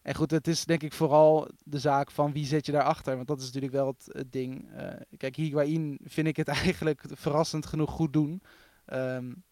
[0.07, 3.15] En goed, het is denk ik vooral de zaak van wie zet je daarachter.
[3.15, 4.71] Want dat is natuurlijk wel het, ding.
[4.73, 8.43] Uh, kijk, Higuain vind ik het eigenlijk verrassend genoeg goed doen.
[8.93, 9.45] Um,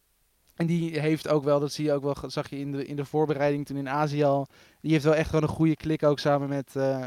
[0.54, 2.96] en die heeft ook wel, dat zie je ook wel, zag je in de, in
[2.96, 4.46] de voorbereiding toen in Azië al.
[4.80, 7.04] Die heeft wel echt gewoon een goede klik ook samen met, uh,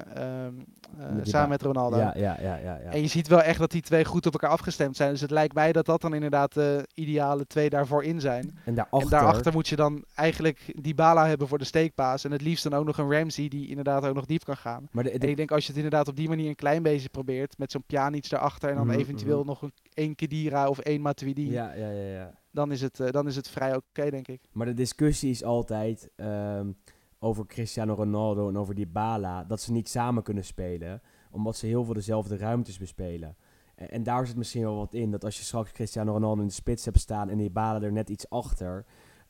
[1.22, 1.98] samen met Ronaldo.
[1.98, 4.50] Ja, ja, ja, ja, En je ziet wel echt dat die twee goed op elkaar
[4.50, 5.12] afgestemd zijn.
[5.12, 8.60] Dus het lijkt mij dat dat dan inderdaad de ideale twee daarvoor in zijn.
[8.66, 12.24] En daarachter, en daarachter moet je dan eigenlijk die Bala hebben voor de steekpaas.
[12.24, 14.88] En het liefst dan ook nog een Ramsey die inderdaad ook nog diep kan gaan.
[14.92, 17.10] Maar de, En ik denk als je het inderdaad op die manier een klein beetje
[17.10, 17.58] probeert.
[17.58, 19.48] Met zo'n Pjanic daarachter en dan mhm, eventueel mhm.
[19.48, 21.52] nog een, één Kedira of één Matuidi.
[21.52, 24.42] Ja, ja, ja, ja dan is het, uh, dan is het vrij oké, denk ik.
[24.52, 26.78] Maar de discussie is altijd um,
[27.20, 31.66] over Cristiano Ronaldo en over die Bala, dat ze niet samen kunnen spelen, omdat ze
[31.66, 33.36] heel veel dezelfde ruimtes bespelen.
[33.76, 36.54] En, daar zit misschien wel wat in, dat als je straks Cristiano Ronaldo in de
[36.54, 38.86] spits hebt staan en die Bala er net iets achter,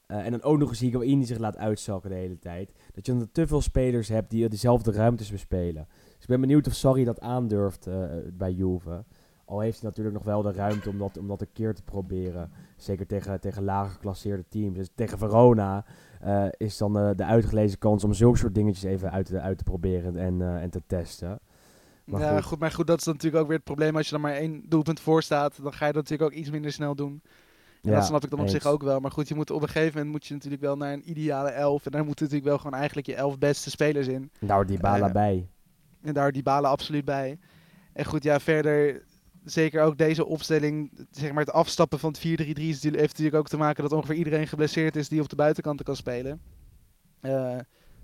[0.07, 3.05] uh, en dan ook nog eens Higuain die zich laat uitzakken de hele tijd, dat
[3.05, 5.87] je dan te veel spelers hebt die dezelfde ruimtes bespelen.
[5.89, 9.05] Dus ik ben benieuwd of Sarri dat aandurft uh, bij Juve.
[9.47, 11.83] Al heeft hij natuurlijk nog wel de ruimte om dat, om dat een keer te
[11.83, 12.51] proberen.
[12.75, 14.77] Zeker tegen, tegen lager geclasseerde teams.
[14.77, 15.85] Dus tegen Verona
[16.25, 19.63] uh, is dan uh, de uitgelezen kans om zulke soort dingetjes even uit, uit te
[19.63, 21.39] proberen en, uh, en te testen.
[22.03, 22.59] Maar ja, goed.
[22.59, 23.95] maar goed, dat is natuurlijk ook weer het probleem.
[23.95, 26.49] Als je er maar één doelpunt voor staat, dan ga je dat natuurlijk ook iets
[26.49, 27.21] minder snel doen.
[27.81, 28.99] En ja, dat snap ik dan op zich ook wel.
[28.99, 31.49] Maar goed, je moet op een gegeven moment moet je natuurlijk wel naar een ideale
[31.49, 31.85] elf.
[31.85, 34.31] En daar moeten natuurlijk wel gewoon eigenlijk je elf beste spelers in.
[34.39, 35.47] Daar die balen bij.
[36.01, 37.39] En daar die balen absoluut bij.
[37.93, 39.03] En goed, ja, verder
[39.51, 43.57] zeker ook deze opstelling, zeg maar het afstappen van het 4-3-3 heeft natuurlijk ook te
[43.57, 46.41] maken dat ongeveer iedereen geblesseerd is die op de buitenkanten kan spelen.
[47.21, 47.57] Uh,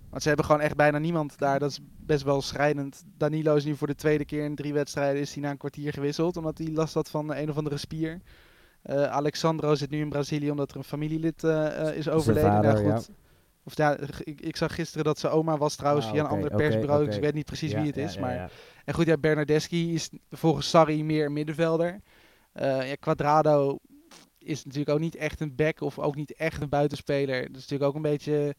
[0.10, 1.60] want ze hebben gewoon echt bijna niemand daar.
[1.60, 3.04] Dat is best wel schrijnend.
[3.18, 5.94] Danilo is nu voor de tweede keer in drie wedstrijden is hij na een kwartier
[5.94, 6.38] gewisseld.
[6.38, 8.22] Omdat hij last had van een of andere spier.
[8.86, 12.50] Uh, Alexandro zit nu in Brazilië omdat er een familielid uh, is overleden.
[12.50, 13.10] Vader, ja, goed.
[13.64, 16.50] Of ja, ik, ik, zag gisteren dat zijn oma was trouwens ah, via een ander
[16.50, 16.94] persbureau.
[16.94, 17.06] Okay.
[17.06, 18.18] Dus ik weet niet precies wie het is.
[18.18, 18.52] maar
[18.86, 22.02] en goed, ja, Bernardeschi is volgens Sarri meer een middenvelder.
[22.54, 23.80] Uh, ja, Quadrado
[24.38, 27.42] is natuurlijk ook niet echt een back of ook niet echt een buitenspeler.
[27.42, 28.56] Dat is natuurlijk ook een beetje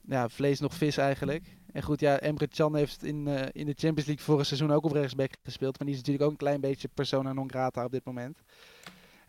[0.00, 1.56] ja, vlees nog vis eigenlijk.
[1.72, 4.84] En goed, ja, Emre Can heeft in, uh, in de Champions League vorig seizoen ook
[4.84, 5.78] op rechtsback gespeeld.
[5.78, 8.42] Maar die is natuurlijk ook een klein beetje persona non grata op dit moment.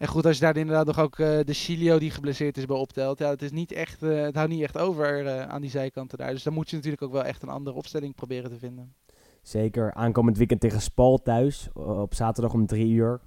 [0.03, 2.75] En goed, als je daar inderdaad nog ook uh, de Chilio die geblesseerd is bij
[2.75, 3.19] optelt.
[3.19, 6.31] Ja, het, is niet echt, het houdt niet echt over aan die zijkanten daar.
[6.31, 8.93] Dus dan moet je natuurlijk ook wel echt een andere opstelling proberen te vinden.
[9.41, 11.69] Zeker aankomend weekend tegen Spal thuis.
[11.73, 13.21] Op zaterdag om drie uur.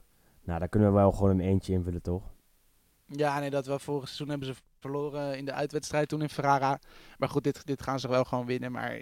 [0.45, 2.23] Nou, daar kunnen we wel gewoon een eentje invullen, toch?
[3.07, 3.79] Ja, nee, dat wel.
[3.79, 6.79] Vorig seizoen hebben ze verloren in de uitwedstrijd toen in Ferrara.
[7.19, 8.73] Maar goed, dit, dit gaan ze wel gewoon winnen.
[8.73, 9.01] Maar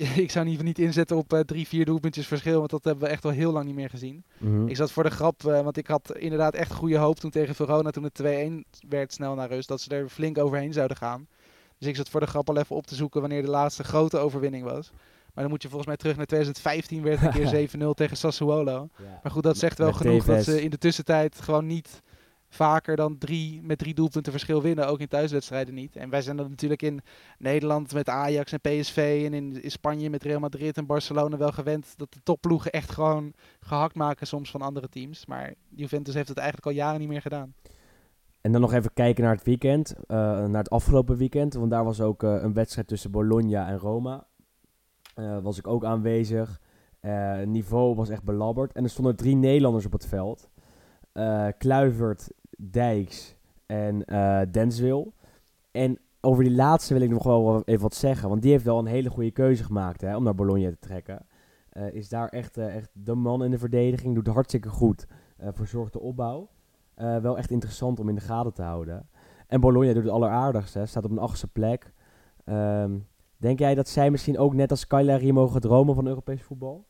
[0.24, 2.58] ik, zou niet, niet inzetten op uh, drie, vier doelpuntjes verschil.
[2.58, 4.24] Want dat hebben we echt wel heel lang niet meer gezien.
[4.38, 4.68] Mhm.
[4.68, 7.54] Ik zat voor de grap, uh, want ik had inderdaad echt goede hoop toen tegen
[7.54, 7.90] Verona.
[7.90, 9.68] Toen het 2-1 werd snel naar rust.
[9.68, 11.26] Dat ze er flink overheen zouden gaan.
[11.78, 14.18] Dus ik zat voor de grap al even op te zoeken wanneer de laatste grote
[14.18, 14.90] overwinning was.
[15.34, 18.88] Maar dan moet je volgens mij terug naar 2015 werd een keer 7-0 tegen Sassuolo.
[19.22, 22.02] Maar goed, dat zegt wel genoeg dat ze in de tussentijd gewoon niet
[22.50, 24.88] vaker dan drie, met drie doelpunten verschil winnen.
[24.88, 25.96] Ook in thuiswedstrijden niet.
[25.96, 27.00] En wij zijn dat natuurlijk in
[27.38, 31.94] Nederland met Ajax en PSV en in, Spanje met Real Madrid en Barcelona wel gewend
[31.96, 35.26] dat de topploegen echt gewoon gehakt maken soms van andere teams.
[35.26, 37.54] Maar Juventus heeft het eigenlijk al jaren niet meer gedaan.
[38.40, 41.54] En dan nog even kijken naar het weekend, uh, naar het afgelopen weekend.
[41.54, 44.26] Want daar was ook uh, een wedstrijd tussen Bologna en Roma.
[45.16, 46.60] Uh, was ik ook aanwezig.
[47.44, 48.72] Niveau was echt belabberd.
[48.72, 50.50] En er stonden drie Nederlanders op het veld.
[51.14, 54.04] Uh, Kluivert, Dijks en
[54.50, 55.12] Denswil.
[55.70, 58.28] En over die laatste wil ik nog wel even wat zeggen.
[58.28, 61.26] Want die heeft wel een hele goede keuze gemaakt hè, om naar Bologna te trekken.
[61.92, 64.14] is daar echt, echt de man in de verdediging.
[64.14, 65.06] Doet hartstikke goed.
[65.38, 66.48] verzorgt de opbauw.
[66.94, 69.08] wel echt interessant om in de gaten te houden.
[69.46, 70.86] En Bologna doet het alleraardigste.
[70.86, 71.92] Staat op een achtste plek.
[72.44, 73.06] Um,
[73.40, 76.84] Denk jij dat zij misschien ook net als Cagliari mogen dromen van Europees voetbal?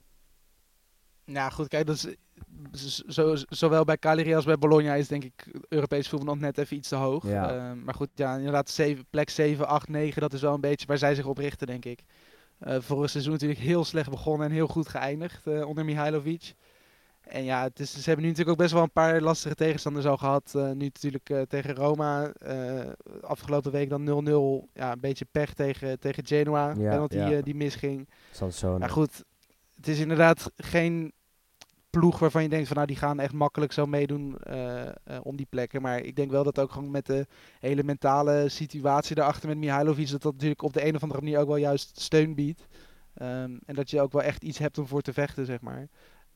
[1.32, 1.96] Nou goed, kijk, dat
[2.72, 6.58] is, zo, zowel bij Cagliari als bij Bologna is denk ik Europees voetbal nog net
[6.58, 7.26] even iets te hoog.
[7.26, 7.54] Ja.
[7.56, 10.86] Uh, maar goed, ja, inderdaad, 7, plek 7, 8, 9, dat is wel een beetje
[10.86, 12.02] waar zij zich op richten, denk ik.
[12.66, 16.54] Uh, vorig seizoen natuurlijk heel slecht begonnen en heel goed geëindigd uh, onder Mihailovic.
[17.20, 20.06] En ja, het is, ze hebben nu natuurlijk ook best wel een paar lastige tegenstanders
[20.06, 20.52] al gehad.
[20.56, 22.32] Uh, nu natuurlijk tegen Roma.
[23.20, 24.70] Afgelopen week dan 0-0.
[24.74, 26.74] Ja, een beetje pech tegen, tegen Genoa.
[26.78, 27.40] Ja, penalty ja.
[27.40, 28.08] die misging.
[28.78, 29.24] Maar goed,
[29.76, 31.12] het is inderdaad geen
[31.90, 34.38] ploeg waarvan je denkt van nou die gaan echt makkelijk zo meedoen
[35.22, 35.82] om die plekken.
[35.82, 37.26] Maar ik denk wel dat ook gewoon met de
[37.60, 41.38] hele mentale situatie daarachter met Mihailovic dat dat natuurlijk op de een of andere manier
[41.38, 42.66] ook wel juist steun biedt.
[43.22, 45.88] Um, en dat je ook wel echt iets hebt om voor te vechten, zeg maar.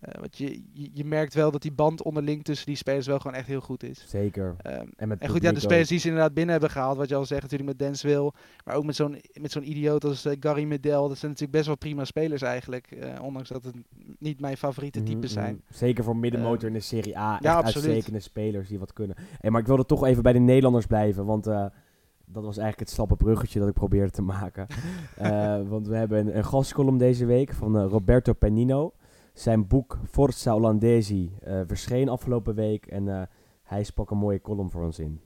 [0.08, 3.18] Uh, want je, je, je, merkt wel dat die band onderling tussen die spelers wel
[3.18, 4.04] gewoon echt heel goed is.
[4.08, 4.56] Zeker.
[4.66, 7.08] Um, en, met en goed, ja, de spelers die ze inderdaad binnen hebben gehaald, wat
[7.08, 8.32] je al zegt, natuurlijk met Dens Wil,
[8.64, 11.08] maar ook met zo'n met zo'n idioot als uh, Gary Medel.
[11.08, 13.74] Dat zijn natuurlijk best wel prima spelers eigenlijk, uh, ondanks dat het
[14.18, 15.54] niet mijn favoriete mhm, types zijn.
[15.54, 15.74] Mhm.
[15.74, 19.16] Zeker voor middenmotor um, in de Serie A, ja, echt uitstekende spelers die wat kunnen.
[19.40, 22.90] Hey, maar ik wilde toch even bij de Nederlanders blijven, want dat was eigenlijk het
[22.90, 24.66] slappe bruggetje dat ik probeerde te maken.
[25.68, 28.92] want we hebben een, een gastcolumn deze week van Roberto Penino.
[29.34, 33.22] Zijn boek Forza Olandesi uh, verscheen afgelopen week en uh,
[33.62, 35.20] hij sprak een mooie column voor ons in.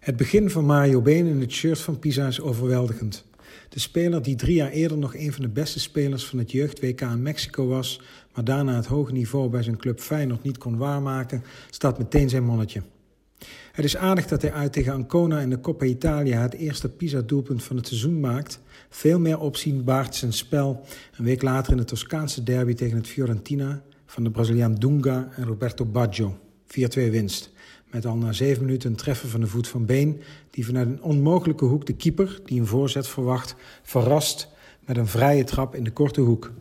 [0.00, 3.26] Het begin van Mario Been in het shirt van Pisa is overweldigend.
[3.68, 7.00] De speler die drie jaar eerder nog een van de beste spelers van het jeugd-WK
[7.00, 8.00] in Mexico was,
[8.34, 12.44] maar daarna het hoge niveau bij zijn club Feyenoord niet kon waarmaken, staat meteen zijn
[12.44, 12.82] mannetje.
[13.72, 17.62] Het is aardig dat hij uit tegen Ancona in de Coppa Italia het eerste Pisa-doelpunt
[17.62, 18.60] van het seizoen maakt.
[18.94, 20.84] Veel meer opzien baart zijn spel
[21.16, 25.44] een week later in het Toscaanse derby tegen het Fiorentina van de Braziliaan Dunga en
[25.44, 26.38] Roberto Baggio.
[26.66, 26.74] 4-2
[27.10, 27.50] winst.
[27.90, 31.02] Met al na zeven minuten een treffer van de voet van Been, die vanuit een
[31.02, 34.48] onmogelijke hoek de keeper, die een voorzet verwacht, verrast
[34.86, 36.52] met een vrije trap in de korte hoek.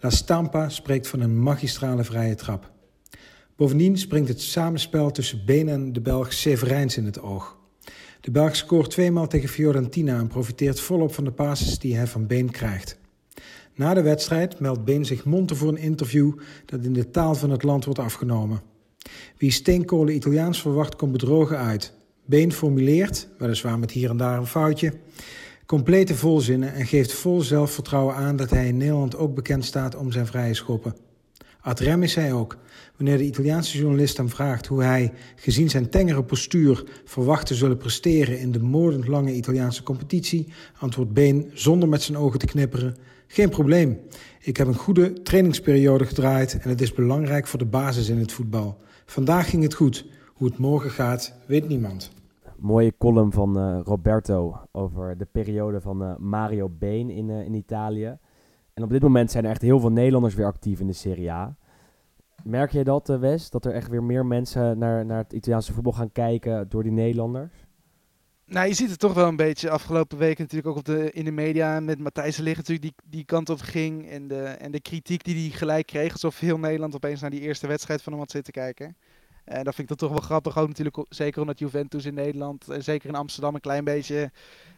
[0.00, 2.70] La Stampa spreekt van een magistrale vrije trap.
[3.56, 7.55] Bovendien springt het samenspel tussen Been en de Belg Severijns in het oog.
[8.26, 12.26] De Belg scoort tweemaal tegen Fiorentina en profiteert volop van de passes die hij van
[12.26, 12.98] Been krijgt.
[13.74, 16.32] Na de wedstrijd meldt Been zich monter voor een interview
[16.64, 18.60] dat in de taal van het land wordt afgenomen.
[19.38, 21.92] Wie steenkolen Italiaans verwacht, komt bedrogen uit.
[22.24, 24.92] Been formuleert, weliswaar met hier en daar een foutje,
[25.66, 30.12] complete volzinnen en geeft vol zelfvertrouwen aan dat hij in Nederland ook bekend staat om
[30.12, 31.05] zijn vrije schoppen.
[31.66, 32.56] Ad rem is hij ook.
[32.96, 37.76] Wanneer de Italiaanse journalist hem vraagt hoe hij, gezien zijn tengere postuur, verwacht te zullen
[37.76, 42.96] presteren in de moordend lange Italiaanse competitie, antwoordt Been zonder met zijn ogen te knipperen:
[43.26, 44.00] Geen probleem.
[44.40, 48.32] Ik heb een goede trainingsperiode gedraaid en het is belangrijk voor de basis in het
[48.32, 48.78] voetbal.
[49.06, 50.06] Vandaag ging het goed.
[50.34, 52.10] Hoe het morgen gaat, weet niemand.
[52.56, 57.54] Mooie column van uh, Roberto over de periode van uh, Mario Been in, uh, in
[57.54, 58.18] Italië.
[58.76, 61.30] En op dit moment zijn er echt heel veel Nederlanders weer actief in de Serie
[61.30, 61.56] A.
[62.42, 63.50] Merk je dat, uh, Wes?
[63.50, 66.92] Dat er echt weer meer mensen naar, naar het Italiaanse voetbal gaan kijken door die
[66.92, 67.52] Nederlanders?
[68.44, 71.24] Nou, je ziet het toch wel een beetje afgelopen weken natuurlijk ook op de, in
[71.24, 74.08] de media met Matthijs Liggen natuurlijk die, die kant op ging.
[74.08, 77.40] En de, en de kritiek die hij gelijk kreeg, alsof heel Nederland opeens naar die
[77.40, 78.96] eerste wedstrijd van hem had zitten kijken.
[79.44, 82.68] En dat vind ik dan toch wel grappig, ook natuurlijk zeker omdat Juventus in Nederland,
[82.68, 84.30] en zeker in Amsterdam, een klein beetje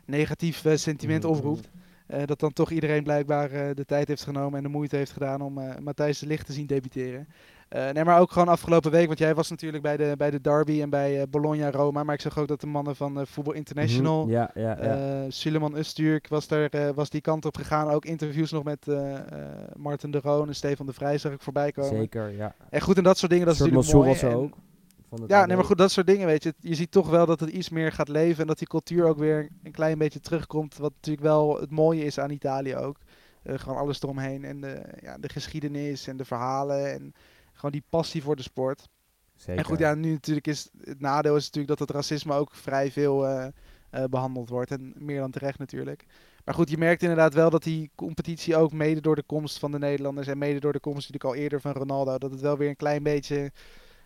[0.04, 1.38] negatief uh, sentiment mm-hmm.
[1.38, 1.68] oproept.
[2.14, 5.12] Uh, dat dan toch iedereen blijkbaar uh, de tijd heeft genomen en de moeite heeft
[5.12, 7.28] gedaan om uh, Matthijs de Licht te zien debuteren.
[7.68, 10.82] nee, maar ook gewoon afgelopen week, want jij was natuurlijk bij de, bij de derby
[10.82, 12.04] en bij Bologna-Roma.
[12.04, 15.30] Maar ik zag ook dat de mannen van Voetbal International, mm ja, ja, ja.
[15.30, 17.88] Suleiman Usturk, was, er, was die kant op gegaan.
[17.88, 18.86] Ook interviews nog met
[19.76, 21.98] Martin de Roon en Stefan de Vrij zag ik voorbij komen.
[21.98, 22.54] Zeker, ja.
[22.70, 24.08] En goed, en dat soort dingen, dat is natuurlijk mooi.
[24.08, 24.50] Was
[25.26, 26.54] ja, nee, maar goed, dat soort dingen, weet je.
[26.60, 29.18] Je ziet toch wel dat het iets meer gaat leven en dat die cultuur ook
[29.18, 30.76] weer een klein beetje terugkomt.
[30.76, 32.98] Wat natuurlijk wel het mooie is aan Italië ook.
[33.44, 37.12] Uh, gewoon alles eromheen en de, ja, de geschiedenis en de verhalen en
[37.52, 38.88] gewoon die passie voor de sport.
[39.36, 39.58] Zeker.
[39.58, 42.92] En goed, ja, nu natuurlijk is het nadeel is natuurlijk dat het racisme ook vrij
[42.92, 43.46] veel uh,
[43.94, 44.70] uh, behandeld wordt.
[44.70, 46.04] En meer dan terecht natuurlijk.
[46.44, 49.72] Maar goed, je merkt inderdaad wel dat die competitie ook mede door de komst van
[49.72, 52.56] de Nederlanders en mede door de komst natuurlijk al eerder van Ronaldo, dat het wel
[52.56, 53.52] weer een klein beetje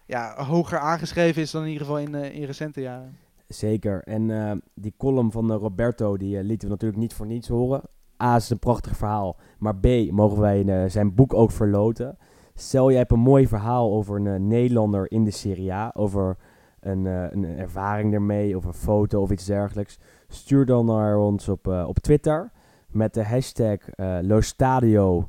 [0.06, 3.16] ja, hoger aangeschreven is dan in ieder geval in, uh, in recente jaren.
[3.48, 4.02] Zeker.
[4.02, 7.82] En uh, die column van uh, Roberto, die lieten we natuurlijk niet voor niets horen.
[8.22, 9.36] A, is een prachtig verhaal.
[9.58, 12.18] Maar B, mogen wij zijn boek ook verloten.
[12.54, 15.90] Stel, jij hebt een mooi verhaal over een Nederlander in de Serie A.
[15.94, 16.36] Over
[16.80, 19.98] een, een ervaring ermee, of een foto of iets dergelijks.
[20.28, 22.52] Stuur dan naar ons op, op Twitter
[22.88, 23.78] met de hashtag
[24.20, 25.28] Lostadio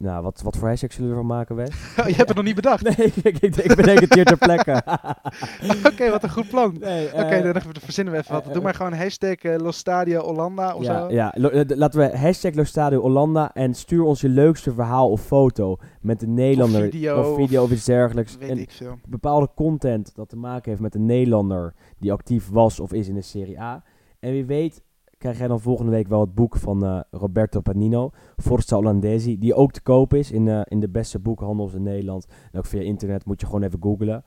[0.00, 1.70] nou, wat, wat voor hashtag zullen we ervan maken, Wes?
[1.98, 2.82] Oh, je hebt het nog niet bedacht?
[2.96, 4.82] Nee, ik, ik, ik bedenk het hier ter plekke.
[5.92, 6.76] Oké, wat een goed plan.
[6.80, 8.46] Nee, Oké, okay, uh, dan verzinnen we even wat.
[8.46, 11.14] Uh, Doe maar gewoon hashtag uh, Los Stadio Hollanda of ja, zo.
[11.14, 11.34] Ja,
[11.66, 16.22] laten we hashtag Los Stadio Hollanda en stuur ons je leukste verhaal of foto met
[16.22, 16.84] een Nederlander.
[16.84, 17.30] Of video.
[17.30, 18.36] Of, video of iets dergelijks.
[18.36, 18.98] Weet en ik veel.
[19.08, 23.14] Bepaalde content dat te maken heeft met een Nederlander die actief was of is in
[23.14, 23.84] de Serie A.
[24.18, 24.82] En wie weet
[25.18, 29.54] krijg jij dan volgende week wel het boek van uh, Roberto Panino, Forza Olandesi, die
[29.54, 32.26] ook te koop is in, uh, in de beste boekhandels in Nederland.
[32.52, 34.24] En ook via internet moet je gewoon even googlen.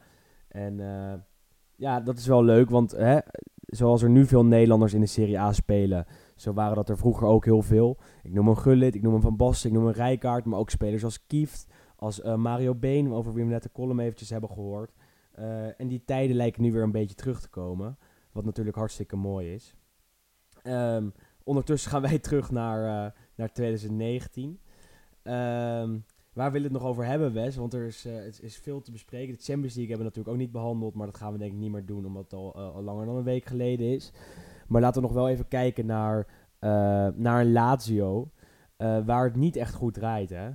[0.47, 1.13] En uh,
[1.75, 3.19] ja, dat is wel leuk, want hè,
[3.55, 7.27] zoals er nu veel Nederlanders in de Serie A spelen, zo waren dat er vroeger
[7.27, 7.97] ook heel veel.
[8.23, 10.69] Ik noem een Gullit, ik noem een Van Basten, ik noem een Rijkaard, maar ook
[10.69, 14.93] spelers als Kieft, als Mario Been, over wie we net de column eventjes hebben gehoord.
[15.77, 17.97] en die tijden lijken nu weer een beetje terug te komen,
[18.31, 19.78] wat natuurlijk hartstikke mooi is.
[20.63, 24.59] Um, ondertussen gaan wij terug naar, uh, naar 2019.
[25.23, 27.55] Um, we waar willen we het nog over hebben, Wes?
[27.55, 29.33] Want er is, uh, het is veel te bespreken.
[29.37, 31.57] De Champions League hebben we natuurlijk ook niet behandeld, maar dat gaan we denk ik
[31.57, 34.11] niet meer doen, omdat het al, al langer dan een week geleden is.
[34.67, 36.27] Maar laten we nog wel even kijken naar,
[37.15, 38.31] naar Lazio,
[38.77, 40.49] waar het niet echt goed draait, hè?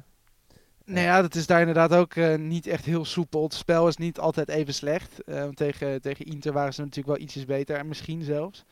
[0.84, 3.42] Nou ja, dat is daar inderdaad ook niet echt heel soepel.
[3.42, 5.22] Het spel is niet altijd even slecht.
[5.26, 8.64] Uh, tegen, tegen Inter waren ze natuurlijk wel ietsjes beter, en misschien zelfs.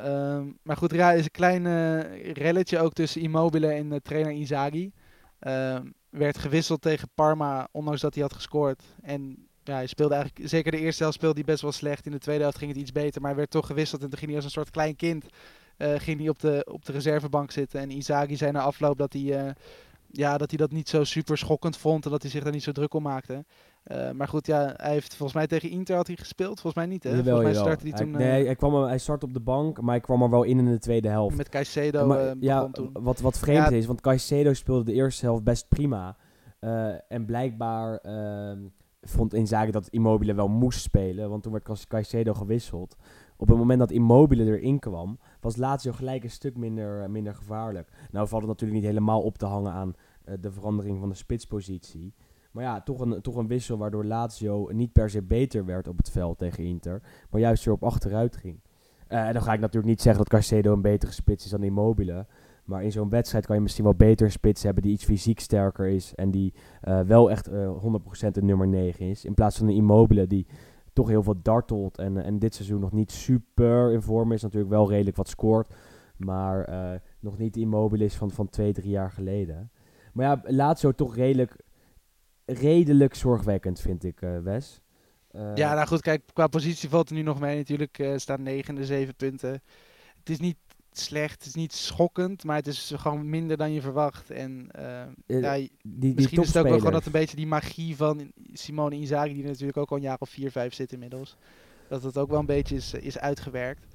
[0.00, 4.32] Um, maar goed, er is een klein uh, relletje ook tussen Immobile en de trainer
[4.32, 4.92] Inzaghi.
[5.40, 8.82] Um, werd gewisseld tegen Parma, ondanks dat hij had gescoord.
[9.02, 12.06] En ja, hij speelde eigenlijk, zeker de eerste helft speelde hij best wel slecht.
[12.06, 14.02] In de tweede helft ging het iets beter, maar hij werd toch gewisseld.
[14.02, 15.26] En toen ging hij als een soort klein kind
[15.78, 17.80] ging hij op, de, op de reservebank zitten.
[17.80, 19.54] En Inzaghi zei na afloop dat hij
[20.12, 22.62] ja, dat hij dat niet zo super schokkend vond en dat hij zich daar niet
[22.62, 23.44] zo druk om maakte.
[23.86, 26.60] Uh, maar goed, ja, hij heeft volgens mij tegen Inter had hij gespeeld.
[26.60, 27.10] Volgens mij niet, hè?
[27.10, 28.14] Jawel, volgens mij startte hij toen...
[28.14, 30.42] Hij, nee, uh, hij, kwam, hij startte op de bank, maar hij kwam er wel
[30.42, 31.36] in in de tweede helft.
[31.36, 32.90] met Caicedo Maar, eh, ja, toen.
[32.92, 33.76] wat, wat vreemd Ja.
[33.76, 36.16] is, want Caicedo speelde de eerste helft best prima.
[36.58, 38.58] Eh, en blijkbaar ehm,
[39.00, 42.96] vond Inzaghi dat Immobile wel moest spelen, want toen werd Caicedo gewisseld.
[43.36, 47.88] Op het moment dat Immobile erin kwam, was Lazio gelijk een stuk minder, minder gevaarlijk.
[48.10, 51.14] Nou valt het natuurlijk niet helemaal op te hangen aan eh, de verandering van de
[51.14, 52.14] spitspositie.
[52.52, 55.96] Maar ja, toch een, toch een wissel waardoor Lazio niet per se beter werd op
[55.96, 58.60] het veld tegen Inter, maar juist weer op achteruit ging.
[59.06, 61.62] Eh, en dan ga ik natuurlijk niet zeggen dat Caicedo een betere spits is dan
[61.62, 62.26] Immobile.
[62.64, 65.86] Maar in zo'n wedstrijd kan je misschien wel beter spits hebben die iets fysiek sterker
[65.86, 66.14] is.
[66.14, 69.24] En die eh, wel echt eh 100% een nummer 9 is.
[69.24, 70.46] In plaats van een Immobile die
[70.92, 71.98] toch heel veel dartelt.
[71.98, 74.42] En, eh, en dit seizoen nog niet super in vorm is.
[74.42, 75.74] Natuurlijk wel redelijk wat scoort.
[76.16, 79.70] Maar eh, nog niet Immobile is van, van twee, drie jaar geleden.
[80.12, 81.56] Maar ja, Lazio toch redelijk,
[82.44, 84.80] redelijk zorgwekkend vind ik, eh, Wes.
[85.30, 87.56] Eh, Ja, nou goed, kijk, qua positie valt er nu nog mee.
[87.56, 89.62] Natuurlijk eh staan negende, zeven punten.
[90.18, 90.56] Het is niet
[90.92, 94.30] slecht, het is niet schokkend, maar het is gewoon minder dan je verwacht.
[94.30, 94.68] En
[95.26, 98.32] ja, die, die misschien is het ook wel gewoon dat een beetje die magie van
[98.52, 101.36] Simone Inzaghi, die natuurlijk ook al een jaar of vier, vijf zit inmiddels,
[101.88, 103.86] dat het ook wel een beetje is, is uitgewerkt.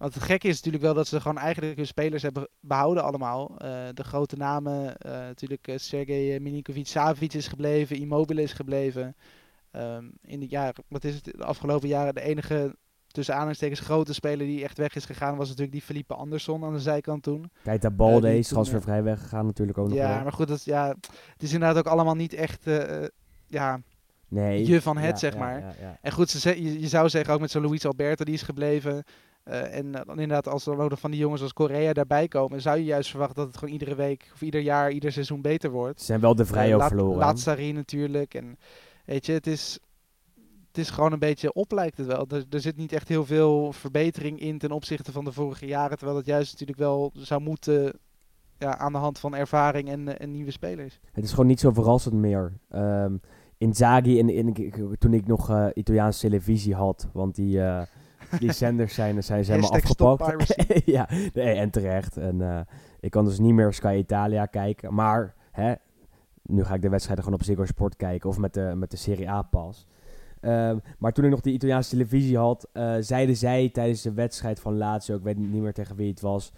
[0.00, 3.58] Want het gekke is natuurlijk wel dat ze gewoon eigenlijk hun spelers hebben behouden allemaal.
[3.58, 9.16] Eh, de grote namen, eh, natuurlijk eh, Sergej Milinkovic-Savic is gebleven, Immobile is gebleven.
[9.70, 14.14] Ehm, in de jaren, wat is het, de afgelopen jaren de enige tussen aanhalingstekens grote
[14.14, 17.50] speler die echt weg is gegaan was natuurlijk die Felipe Anderson aan de zijkant toen.
[17.62, 20.22] Keita Balde die is transfervrij weggegaan natuurlijk ook nog Ja, wel.
[20.22, 20.88] maar goed, dat, ja,
[21.32, 22.64] het is inderdaad ook allemaal niet echt
[23.46, 23.80] ja,
[24.28, 24.66] Nee.
[24.66, 25.60] je van het, Ja, zeg ja, maar.
[25.80, 25.98] ja.
[26.02, 28.42] En goed, ze, ze- je, je zou zeggen ook met zo'n Luis Alberto, die is
[28.42, 29.04] gebleven.
[29.42, 32.60] Eh, en eh, dan inderdaad, als er nog van die jongens als Korea daarbij komen,
[32.60, 35.70] zou je juist verwachten dat het gewoon iedere week of ieder jaar, ieder seizoen beter
[35.70, 35.98] wordt.
[35.98, 37.18] Ze zijn wel de vrij Eh, Laat- verloren.
[37.18, 38.34] Laatsari natuurlijk.
[38.34, 38.56] En
[39.04, 39.78] weet je, het is,
[40.68, 42.26] het is gewoon een beetje op lijkt het wel.
[42.28, 45.96] Er, er zit niet echt heel veel verbetering in ten opzichte van de vorige jaren.
[45.96, 47.92] Terwijl het juist natuurlijk wel zou moeten
[48.58, 51.00] ja, aan de hand van ervaring en, en nieuwe spelers.
[51.12, 52.52] Het is gewoon niet zo verrassend meer.
[52.68, 53.14] Ehm
[53.58, 57.60] Inzaghi, en, ik- toen ik nog Italiaanse televisie had, want die,
[58.38, 60.54] die zenders zijn, zijn ze helemaal afgepakt.
[60.84, 62.16] ja, nee, en terecht.
[62.16, 62.60] En eh,
[63.00, 64.94] ik kan dus niet meer Sky Italia kijken.
[64.94, 65.72] Maar hè,
[66.42, 68.96] nu ga ik de wedstrijden gewoon op Ziggo Sport kijken of met de, met de
[68.96, 69.86] Serie A pas.
[70.40, 74.60] Ehm, maar toen ik nog die Italiaanse televisie had, eh, zeiden zij tijdens de wedstrijd
[74.60, 76.52] van Lazio, ik weet niet meer tegen wie het was,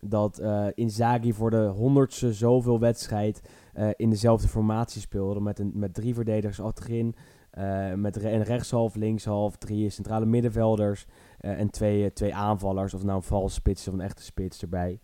[0.00, 5.40] dat eh Inzaghi voor de honderdste zoveel wedstrijd eh, in dezelfde formatie speelde.
[5.40, 7.14] Met, een, met drie verdedigers achterin,
[7.56, 11.06] eh, met een rechtshalf, linkshalf, drie centrale middenvelders
[11.38, 12.94] eh, en twee, eh, twee aanvallers.
[12.94, 15.00] Of nou een valse spits of een echte spits erbij.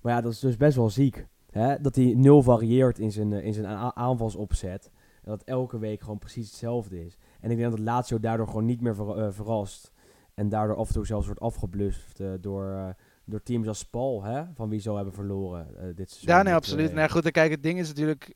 [0.00, 1.26] Maar ja, dat is dus best wel ziek.
[1.50, 1.80] Hè?
[1.80, 4.90] Dat hij nul varieert in zijn, in zijn aanvalsopzet.
[5.22, 7.18] En dat elke week gewoon precies hetzelfde is.
[7.40, 9.92] En ik denk dat Lazio daardoor gewoon niet meer ver- verrast.
[10.34, 14.42] En daardoor af en toe zelfs wordt afgeblust door, door teams als Spal, hè?
[14.54, 16.34] van wie zo hebben verloren dit seizoen.
[16.34, 16.88] Ja, nee, absoluut.
[16.88, 18.34] Nou ja, goed, kijk, het ding is natuurlijk...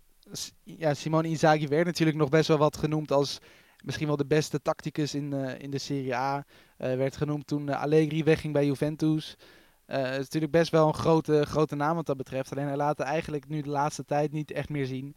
[0.62, 3.40] Ja, Simone Inzaghi werd natuurlijk nog best wel wat genoemd als
[3.84, 6.44] misschien wel de beste tacticus in, eh, in de Serie A.
[6.76, 9.36] Eh, werd genoemd toen eh, Allegri wegging bij Juventus.
[9.86, 12.50] Het is natuurlijk best wel een grote, grote naam wat dat betreft.
[12.52, 15.16] Alleen hij laat eigenlijk nu de laatste tijd niet echt meer zien.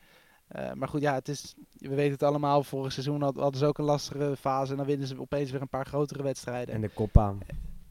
[0.74, 2.64] Maar goed, ja, het is, we weten het allemaal.
[2.64, 4.72] Vorig seizoen had- hadden ze ook een lastige fase.
[4.72, 6.76] En dan winnen ze opeens weer een paar grotere wedstrijden.
[6.76, 7.36] En de Coppa.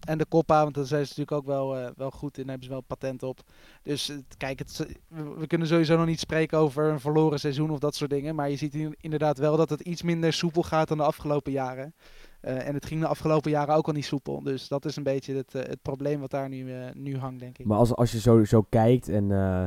[0.09, 2.43] En de Coppa, want daar zijn ze natuurlijk ook wel, eh, wel goed in.
[2.43, 3.41] Daar hebben ze wel patent op.
[3.83, 4.97] Dus eh, kijk, het, is-
[5.39, 8.35] we, kunnen sowieso nog niet spreken over een verloren seizoen of dat soort dingen.
[8.35, 11.53] Maar je ziet in- inderdaad wel dat het iets minder soepel gaat dan de afgelopen
[11.53, 11.95] jaren.
[12.41, 14.43] Eh, en het ging de afgelopen jaren ook al niet soepel.
[14.43, 17.41] Dus dat is een beetje het, eh, het probleem wat daar nu, eh, nu hangt,
[17.41, 17.67] denk ik.
[17.67, 19.65] Maar als, als je zo, zo kijkt en eh,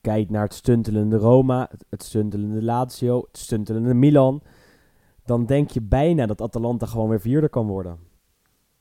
[0.00, 4.42] kijkt naar het stuntelende Roma, het, stuntelende Lazio, het stuntelende Milan,
[5.24, 7.98] dan denk je bijna dat Atalanta gewoon weer vierde kan worden.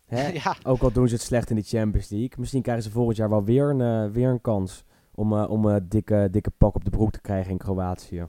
[0.05, 0.27] Hè?
[0.43, 2.33] ja, Ook al doen ze het slecht in de Champions League.
[2.37, 5.65] Misschien krijgen ze volgend jaar wel weer een, eh, weer een kans om, eh, om
[5.65, 8.27] een dikke, dikke pak op de broek te krijgen in Kroatië.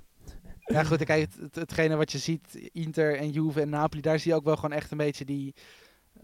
[0.58, 4.18] Ja, goed, kijk, het, het, hetgene wat je ziet, Inter en Juve en Napoli, daar
[4.18, 5.54] zie je ook wel gewoon echt een beetje die,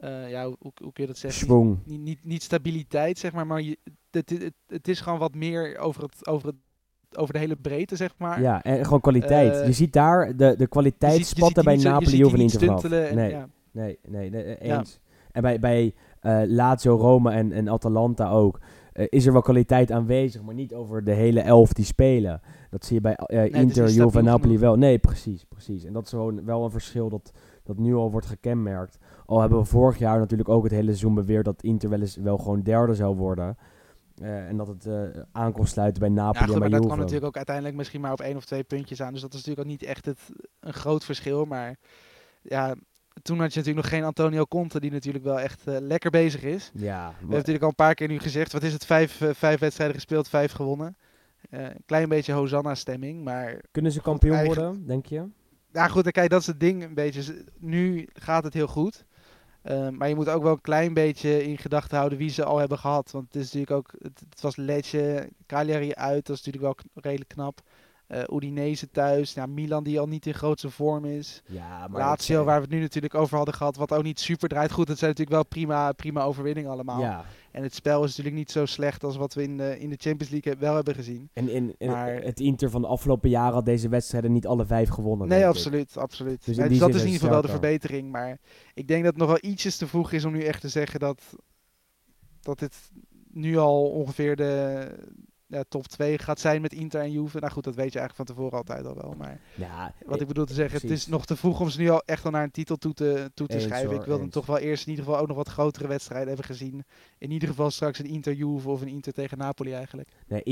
[0.00, 1.80] uh, ja, hoe, hoe, kun je dat zeggen?
[1.84, 3.78] Niet, niet, niet, stabiliteit, zeg maar, maar je,
[4.10, 7.96] het, het, het, is gewoon wat meer over, het, over, het, over de hele breedte,
[7.96, 8.40] zeg maar.
[8.40, 9.54] Ja, en gewoon kwaliteit.
[9.54, 14.30] Uh, je ziet daar de, de kwaliteitsspatten bij Napoli Juve en Inter Nee, nee, nee,
[14.30, 15.00] nee, eens.
[15.32, 18.60] En bij, bij uh, Lazio, Roma en, en Atalanta ook.
[18.94, 22.40] Uh, is er wel kwaliteit aanwezig, maar niet over de hele elf die spelen.
[22.70, 24.76] Dat zie je bij uh, nee, Inter, Juve en Napoli wel.
[24.76, 25.84] Nee, precies, precies.
[25.84, 28.98] En dat is gewoon wel een verschil dat, dat nu al wordt gekenmerkt.
[29.26, 32.16] Al hebben we vorig jaar natuurlijk ook het hele seizoen beweerd dat Inter wel eens
[32.16, 33.56] wel gewoon derde zou worden.
[34.22, 35.02] Uh, en dat het uh,
[35.32, 37.76] aan kon sluiten bij Napoli ja, goed, en bij maar dat kwam natuurlijk ook uiteindelijk
[37.76, 39.12] misschien maar op één of twee puntjes aan.
[39.12, 40.18] Dus dat is natuurlijk ook niet echt het,
[40.60, 41.44] een groot verschil.
[41.44, 41.76] Maar
[42.42, 42.74] ja,
[43.22, 46.42] toen had je natuurlijk nog geen Antonio Conte, die natuurlijk wel echt uh, lekker bezig
[46.42, 46.70] is.
[46.74, 49.30] Ja, We hebben natuurlijk al een paar keer nu gezegd, wat is het, vijf, uh,
[49.32, 50.96] vijf wedstrijden gespeeld, vijf gewonnen.
[51.50, 53.60] Uh, een klein beetje Hosanna-stemming, maar...
[53.70, 55.24] Kunnen ze kampioen worden, denk je?
[55.72, 57.44] Ja goed, kijk, dat is het ding een beetje.
[57.58, 59.04] Nu gaat het heel goed.
[59.90, 62.78] maar je moet ook wel een klein beetje in gedachten houden wie ze al hebben
[62.78, 63.10] gehad.
[63.10, 67.02] Want het is natuurlijk ook, het, het was Letje, Cagliari uit, dat is natuurlijk wel
[67.02, 67.60] redelijk knap.
[68.14, 69.34] Uh, Udinese thuis.
[69.34, 71.42] Ja, Milan die al niet in grootste vorm is.
[71.46, 73.76] Ja, maar Lazio, waar we het nu natuurlijk over hadden gehad.
[73.76, 74.72] Wat ook niet super draait.
[74.72, 77.00] Goed, het zijn natuurlijk wel prima, prima overwinningen allemaal.
[77.00, 77.24] Ja.
[77.50, 79.96] En het spel is natuurlijk niet zo slecht als wat we in de, in de
[79.98, 81.30] Champions League wel hebben gezien.
[81.32, 84.66] En in, in maar, het Inter van de afgelopen jaren had deze wedstrijden niet alle
[84.66, 85.28] vijf gewonnen.
[85.28, 85.96] Nee, absoluut.
[85.96, 86.44] absoluut.
[86.44, 88.10] Dus, dus dat is in ieder geval wel de verbetering.
[88.10, 88.38] Maar
[88.74, 91.00] ik denk dat het nog wel ietsjes te vroeg is om nu echt te zeggen
[91.00, 91.22] dat,
[92.40, 92.90] dat dit
[93.30, 94.86] nu al ongeveer de,
[95.52, 97.40] ja, top 2 gaat zijn met Inter en Juve.
[97.40, 99.14] Nou goed, dat weet je eigenlijk van tevoren altijd al wel.
[99.18, 100.98] Maar ja, wat ik bedoel te zeggen, precies.
[100.98, 102.94] het is nog te vroeg om ze nu al echt al naar een titel toe
[102.94, 103.96] te, toe te schrijven.
[103.96, 106.46] ik wil dan toch wel eerst in ieder geval ook nog wat grotere wedstrijden hebben
[106.46, 106.84] gezien.
[107.18, 110.08] In ieder geval straks een Inter Juve of een Inter tegen Napoli eigenlijk.
[110.26, 110.42] Nee,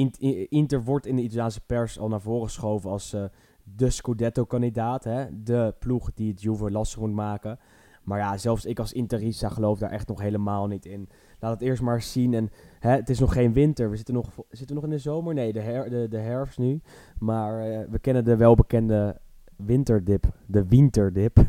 [0.49, 3.25] Inter wordt in de Italiaanse pers al naar voren geschoven als uh,
[3.63, 5.03] de Scudetto-kandidaat.
[5.33, 7.59] De ploeg die het Juve lastig moet maken.
[8.03, 11.09] Maar ja, zelfs ik als Interista geloof daar echt nog helemaal niet in.
[11.39, 12.35] Laat het eerst maar zien.
[12.35, 13.91] En hè, het is nog geen winter.
[13.91, 15.35] We zitten nog, zitten nog in de zomer.
[15.35, 16.81] Nee, de, her, de, de herfst nu.
[17.19, 19.21] Maar uh, we kennen de welbekende
[19.57, 20.25] winterdip.
[20.47, 21.39] De winterdip.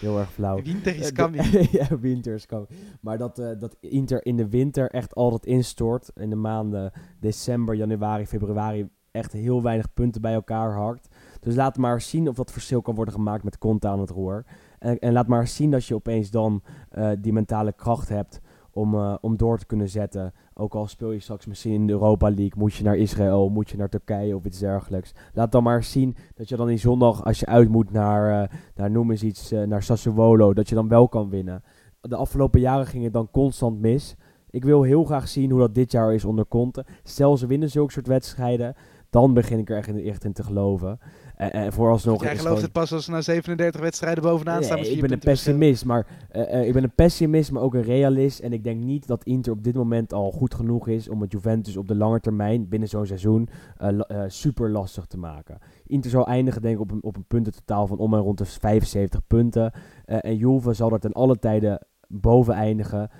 [0.00, 0.62] Heel erg flauw.
[0.62, 1.44] Winter is coming.
[1.78, 2.68] ja, winter is coming.
[3.00, 6.10] Maar dat, uh, dat Inter in de winter echt altijd instort.
[6.14, 11.08] In de maanden december, januari, februari echt heel weinig punten bij elkaar hakt.
[11.40, 14.44] Dus laat maar zien of dat verschil kan worden gemaakt met Conte aan het roer.
[14.78, 18.40] En, en laat maar zien dat je opeens dan uh, die mentale kracht hebt
[18.72, 20.32] om, uh, om door te kunnen zetten.
[20.54, 23.70] Ook al speel je straks misschien in de Europa League, moet je naar Israël, moet
[23.70, 25.14] je naar Turkije of iets dergelijks.
[25.34, 28.58] Laat dan maar zien dat je dan die zondag, als je uit moet naar, uh,
[28.74, 31.62] naar noem eens iets, naar Sassuolo, dat je dan wel kan winnen.
[32.00, 34.16] De afgelopen jaren ging het dan constant mis.
[34.50, 36.86] Ik wil heel graag zien hoe dat dit jaar is onder Conte.
[37.02, 38.74] Stel ze winnen zulke soort wedstrijden,
[39.10, 40.98] dan begin ik er echt in, echt in te geloven.
[41.42, 42.22] En, en vooralsnog...
[42.22, 45.18] Jij gelooft het pas als ze na 37 wedstrijden bovenaan nee, staan ik ben een
[45.18, 48.40] pessimist, maar uh, uh, ik ben een pessimist, maar ook een realist.
[48.40, 51.32] En ik denk niet dat Inter op dit moment al goed genoeg is om het
[51.32, 53.48] Juventus op de lange termijn, binnen zo'n seizoen,
[53.80, 55.58] uh, super lastig te maken.
[55.86, 58.44] Inter zal eindigen denk ik op een, op een puntentotaal van om en rond de
[58.44, 59.72] 75 punten.
[60.04, 63.10] en Juve zal er ten alle tijden boven eindigen,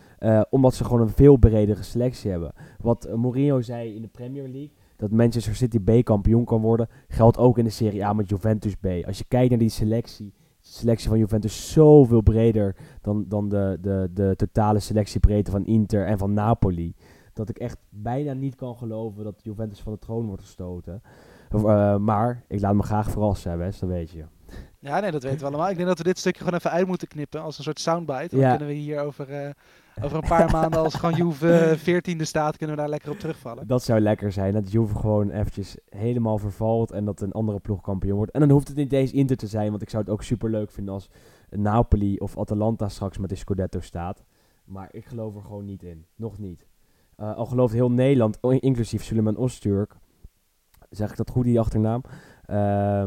[0.51, 2.53] omdat ze gewoon een veel bredere selectie hebben.
[2.79, 4.73] Wat Mourinho zei in de Premier League
[5.03, 8.75] dat Manchester City B kampioen kan worden, geldt ook in de Serie A met Juventus
[8.75, 8.87] B.
[9.07, 13.79] Als je kijkt naar die selectie, de selectie van Juventus zoveel breder dan, dan de,
[13.81, 16.95] de, de totale selectiebreedte van Inter en van Napoli.
[17.33, 21.03] Dat ik echt bijna niet kan geloven dat Juventus van de troon wordt gestoten.
[21.55, 24.25] Uh, maar ik laat me graag verrassen, Wes, dat weet je.
[24.79, 25.71] Ja, nee, dat weten we allemaal.
[25.71, 28.29] Ik denk dat we dit stukje gewoon even uit moeten knippen als een soort soundbite.
[28.29, 28.51] Dan ja.
[28.51, 29.51] kunnen we hier over, uh,
[30.03, 33.67] over een paar maanden, als gewoon Juve 14e staat, kunnen we daar lekker op terugvallen.
[33.67, 37.81] Dat zou lekker zijn, dat Juve gewoon eventjes helemaal vervalt en dat een andere ploeg
[37.81, 38.33] kampioen wordt.
[38.33, 40.51] En dan hoeft het niet eens Inter te zijn, want ik zou het ook super
[40.51, 41.11] leuk vinden als
[41.51, 44.25] Napoli of Atalanta straks met de Scudetto staat.
[44.65, 46.07] Maar ik geloof er gewoon niet in.
[46.17, 46.67] Nog niet.
[47.17, 49.95] Uh, al gelooft heel Nederland, inclusief Suleiman Osturk,
[50.91, 52.03] zeg ik dat goed, die achternaam,
[52.51, 53.05] uh,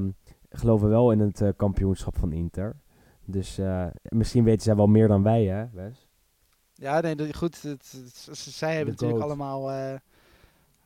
[0.58, 2.76] geloven wel in het uh, kampioenschap van Inter.
[3.26, 6.08] Dus uh, misschien weten zij wel meer dan wij, hè, Wes?
[6.74, 7.62] Ja, nee, goed.
[7.62, 7.93] Het,
[8.26, 9.93] het, zij hebben natuurlijk allemaal, uh,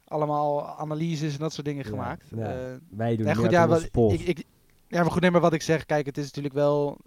[0.05, 2.25] allemaal analyses en dat soort dingen ja, gemaakt.
[2.35, 2.77] Ja.
[2.89, 4.43] wij doen ja, goed, ja, wat, ik, ik,
[4.87, 5.85] ja, maar goed, neem maar wat ik zeg.
[5.85, 6.97] Kijk, het is natuurlijk wel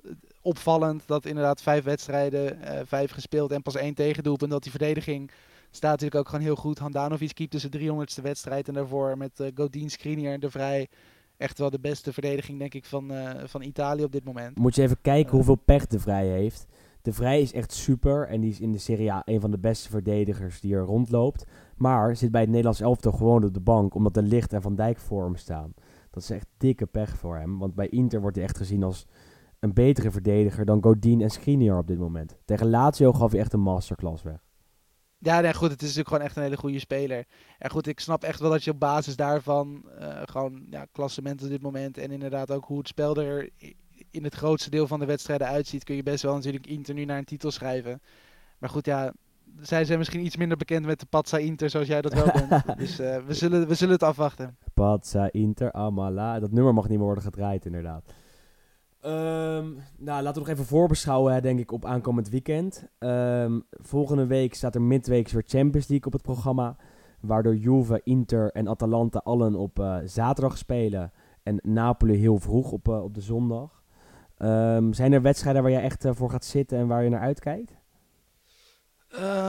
[0.42, 4.50] opvallend dat inderdaad vijf wedstrijden, vijf gespeeld en pas één tegendoelpunt.
[4.50, 5.30] Dat die verdediging
[5.70, 6.78] staat natuurlijk ook gewoon heel goed.
[6.78, 10.88] Handanovic keept tussen de 300ste wedstrijd en daarvoor met uh, Godin, Skriniar, De Vrij
[11.42, 14.58] echt wel de beste verdediging, denk ik, van, uh, van Italië op dit moment.
[14.58, 16.66] Moet je even kijken uh, hoeveel pech De Vrij heeft.
[17.02, 19.58] De Vrij is echt super en die is in de Serie A een van de
[19.58, 21.44] beste verdedigers die er rondloopt.
[21.76, 24.74] Maar zit bij het Nederlands elftal gewoon op de bank, omdat de Licht en Van
[24.74, 25.74] Dijk voor hem staan.
[26.10, 29.06] Dat is echt dikke pech voor hem, want bij Inter wordt hij echt gezien als
[29.58, 32.38] een betere verdediger dan Godin en Skriniar op dit moment.
[32.44, 34.51] Tegen Lazio gaf hij echt een masterclass weg.
[35.24, 37.24] Ja, nee, goed, het is natuurlijk gewoon echt een hele goede speler.
[37.58, 41.42] En goed, ik snap echt wel dat je op basis daarvan uh, gewoon ja, klassement
[41.42, 43.50] op dit moment en inderdaad ook hoe het spel er
[44.10, 47.04] in het grootste deel van de wedstrijden uitziet, kun je best wel natuurlijk Inter nu
[47.04, 48.02] naar een titel schrijven.
[48.58, 49.12] Maar goed, ja,
[49.60, 52.64] zij zijn misschien iets minder bekend met de Pazza Inter zoals jij dat wel bent.
[52.78, 54.56] dus uh, we, zullen, we zullen het afwachten.
[54.74, 56.40] Pazza Inter Amala.
[56.40, 58.12] Dat nummer mag niet meer worden gedraaid, inderdaad.
[59.06, 62.88] Um, nou, laten we nog even voorbeschouwen, denk ik, op aankomend weekend.
[62.98, 66.76] Um, volgende week staat er midweeks weer Champions League op het programma.
[67.20, 71.12] Waardoor Juve, Inter en Atalanta allen op uh, zaterdag spelen.
[71.42, 73.82] En Napoli heel vroeg op, uh, op de zondag.
[74.38, 77.20] Um, zijn er wedstrijden waar je echt uh, voor gaat zitten en waar je naar
[77.20, 77.80] uitkijkt?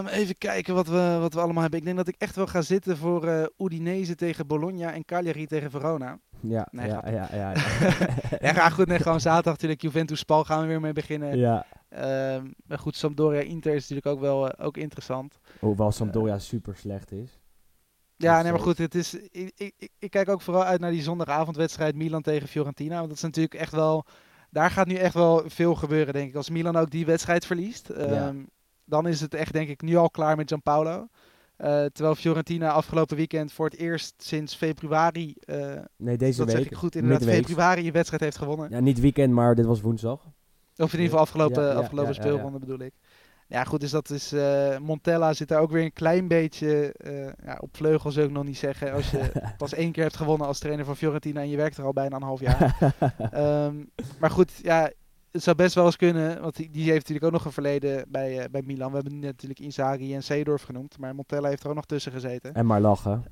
[0.09, 1.79] Even kijken wat we, wat we allemaal hebben.
[1.79, 5.71] Ik denk dat ik echt wel ga zitten voor Udinese tegen Bologna en Cagliari tegen
[5.71, 6.19] Verona.
[6.47, 7.53] Ja, nee, ja, ja, ja, ja.
[8.47, 8.87] ja, ga goed.
[8.87, 11.37] Nee, gewoon zaterdag natuurlijk Juventus Spal gaan we weer mee beginnen.
[11.37, 11.65] Ja.
[12.35, 15.39] Um, maar goed, Sampdoria Inter is natuurlijk ook wel uh, ook interessant.
[15.59, 17.39] Hoewel Sampdoria uh, super slecht is.
[18.15, 21.01] Ja, nee, maar goed, het is, ik, ik, ik, kijk ook vooral uit naar die
[21.01, 22.95] zondagavondwedstrijd Milan tegen Fiorentina.
[22.95, 24.05] Want dat is natuurlijk echt wel,
[24.49, 26.35] daar gaat nu echt wel veel gebeuren, denk ik.
[26.35, 27.87] Als Milan ook die wedstrijd verliest.
[27.97, 28.27] Ja.
[28.27, 28.47] Um,
[28.85, 31.07] dan is het echt denk ik nu al klaar met Gianpaolo.
[31.57, 36.57] Uh, terwijl Fiorentina afgelopen weekend voor het eerst sinds februari, uh, nee, deze dat week,
[36.57, 37.47] zeg ik goed, inderdaad midweeks.
[37.47, 38.69] februari je wedstrijd heeft gewonnen.
[38.69, 40.19] Ja, niet weekend, maar dit was woensdag.
[40.77, 42.93] Of in ieder geval afgelopen, Ja, ja, afgelopen ja, speelronde bedoel ik.
[43.47, 46.95] Ja goed, dus dat is, uh, Montella zit daar ook weer een klein beetje,
[47.43, 48.93] ja, op vleugel zou ik nog niet zeggen.
[48.93, 51.85] Als je pas één keer hebt gewonnen als trainer van Fiorentina en je werkt er
[51.85, 52.93] al bijna een half jaar.
[53.65, 53.89] um,
[54.19, 54.91] maar goed, ja,
[55.33, 58.05] het zou best wel eens kunnen, want die, die heeft natuurlijk ook nog een verleden
[58.07, 58.91] bij, uh, bij Milan.
[58.91, 62.53] We hebben natuurlijk Inzaghi en Seedorf genoemd, maar Montella heeft er ook nog tussen gezeten.
[62.53, 63.23] En maar lachen.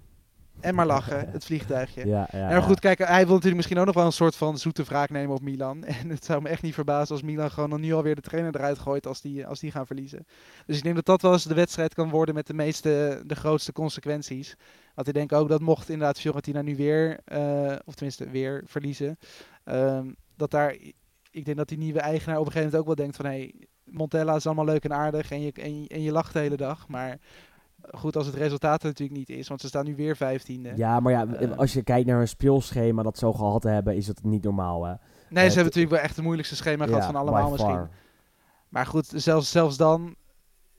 [0.59, 2.07] En maar lachen, het vliegtuigje.
[2.11, 4.57] Ja, ja, En goed, kijk, hij wil natuurlijk misschien ook nog wel een soort van
[4.57, 5.83] zoete wraak nemen op Milan.
[6.01, 8.55] En het zou me echt niet verbazen als Milan gewoon dan nu alweer de trainer
[8.55, 10.25] eruit gooit als die, als die gaan verliezen.
[10.65, 13.35] Dus ik denk dat dat wel eens de wedstrijd kan worden met de meeste, de
[13.35, 14.55] grootste consequenties.
[14.95, 19.17] Want ik denk ook dat mocht inderdaad Fiorentina nu weer, uh, of tenminste weer verliezen,
[19.65, 20.75] um, dat daar
[21.31, 23.25] ik denk dat die nieuwe eigenaar op een gegeven moment ook wel denkt van...
[23.25, 26.33] hé, hey, Montella is allemaal leuk en aardig en je, en, je, en je lacht
[26.33, 26.87] de hele dag.
[26.87, 27.19] Maar
[27.91, 30.71] goed, als het resultaat er natuurlijk niet is, want ze staan nu weer vijftiende.
[30.75, 34.05] Ja, maar ja, Uh, als je kijkt naar een speelschema dat zo gehad hebben, is
[34.05, 34.93] dat niet normaal, hè?
[35.29, 37.71] Nee, ze hebben natuurlijk wel echt het moeilijkste schema gehad van allemaal misschien.
[37.71, 37.89] far.
[38.69, 40.15] Maar goed, zelfs, zelfs dan...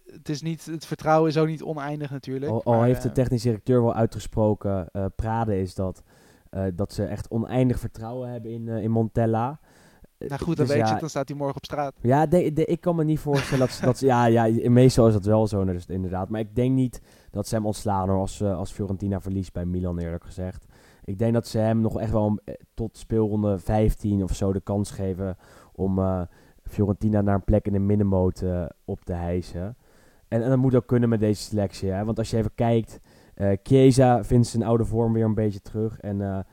[0.07, 2.53] Het, is niet, het vertrouwen is ook niet oneindig natuurlijk.
[2.53, 6.03] Al, al maar, heeft de eh, technisch directeur wel uitgesproken, eh Prade is dat,
[6.51, 9.61] eh, dat ze echt oneindig vertrouwen hebben in, eh, in Montella.
[10.29, 11.95] Nou goed, dan Dus weet je ja, dan staat hij morgen op straat.
[12.01, 14.07] Ja, de, de- ik kan me niet voorstellen dat, ze- dat ze...
[14.07, 16.29] Ja, ja, meestal is dat wel zo dus inderdaad.
[16.29, 17.01] Maar ik denk niet
[17.31, 20.67] dat ze hem ontslaan hoor, als, eh, als Fiorentina verliest bij Milan eerlijk gezegd.
[21.05, 24.61] Ik denk dat ze hem nog echt wel eh, tot speelronde 15 of zo de
[24.61, 25.37] kans geven
[25.73, 26.21] om eh,
[26.65, 28.45] Fiorentina naar een plek in de middenmoot
[28.85, 29.77] op te hijsen.
[30.29, 31.91] En, en dat moet ook kunnen met deze selectie.
[31.91, 32.05] Hè?
[32.05, 33.01] Want als je even kijkt,
[33.63, 36.01] Chiesa vindt zijn oude vorm weer een beetje terug.
[36.01, 36.45] En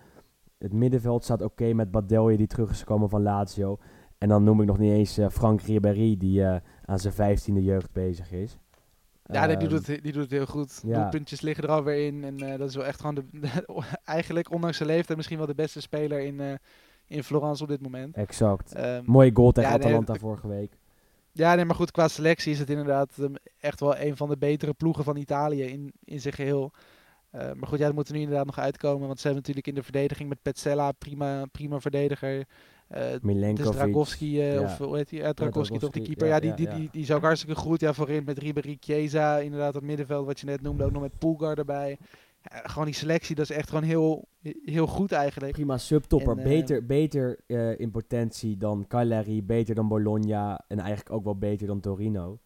[0.60, 3.78] het middenveld staat oké met Badelje die terug is gekomen van Lazio.
[4.18, 6.56] En dan noem ik nog niet eens eh, Frank Ribéry die eh,
[6.86, 8.58] aan zijn vijftiende jeugd bezig is.
[9.24, 10.82] Ja, nee, die, Ehm, doet, het- die doet het heel goed.
[10.86, 11.00] ja.
[11.02, 12.24] Doelpuntjes liggen er alweer in.
[12.24, 13.24] En eh, dat is wel echt gewoon de,
[14.04, 16.54] eigenlijk, ondanks zijn leeftijd, misschien wel de beste speler in, eh,
[17.08, 18.16] in Florence op dit moment.
[18.16, 18.74] Exact.
[18.74, 20.78] Ehm, Mooie goal tegen Ja, Atalanta vorige week.
[21.32, 24.38] Ja, nee, maar goed, qua selectie is het inderdaad ehm, echt wel een van de
[24.38, 26.72] betere ploegen van Italië in, in zijn geheel.
[27.32, 29.08] Eh, maar goed, ja, dat moet er nu inderdaad nog uitkomen.
[29.08, 32.46] Want ze hebben natuurlijk in de verdediging met Petzella, prima, prima verdediger.
[32.90, 34.16] Is Milenkovic.
[34.20, 34.62] Ja.
[34.62, 35.20] of hoe heet die?
[35.20, 36.28] Ja, Dragowski toch, die keeper.
[36.28, 37.80] ja, Ja, die, die, die, die is ook hartstikke goed.
[37.80, 40.84] Ja, voorin met Ribéry, Chiesa, inderdaad het middenveld wat je net noemde.
[40.84, 41.98] Ook nog met Pulgar erbij.
[42.42, 44.28] Gewoon die selectie, dat is echt gewoon heel,
[44.64, 45.52] heel goed eigenlijk.
[45.52, 46.38] Prima subtopper.
[46.38, 47.40] En, beter beter
[47.80, 49.44] in potentie dan Cagliari.
[49.44, 50.64] Beter dan Bologna.
[50.68, 52.40] En eigenlijk ook wel beter dan Torino.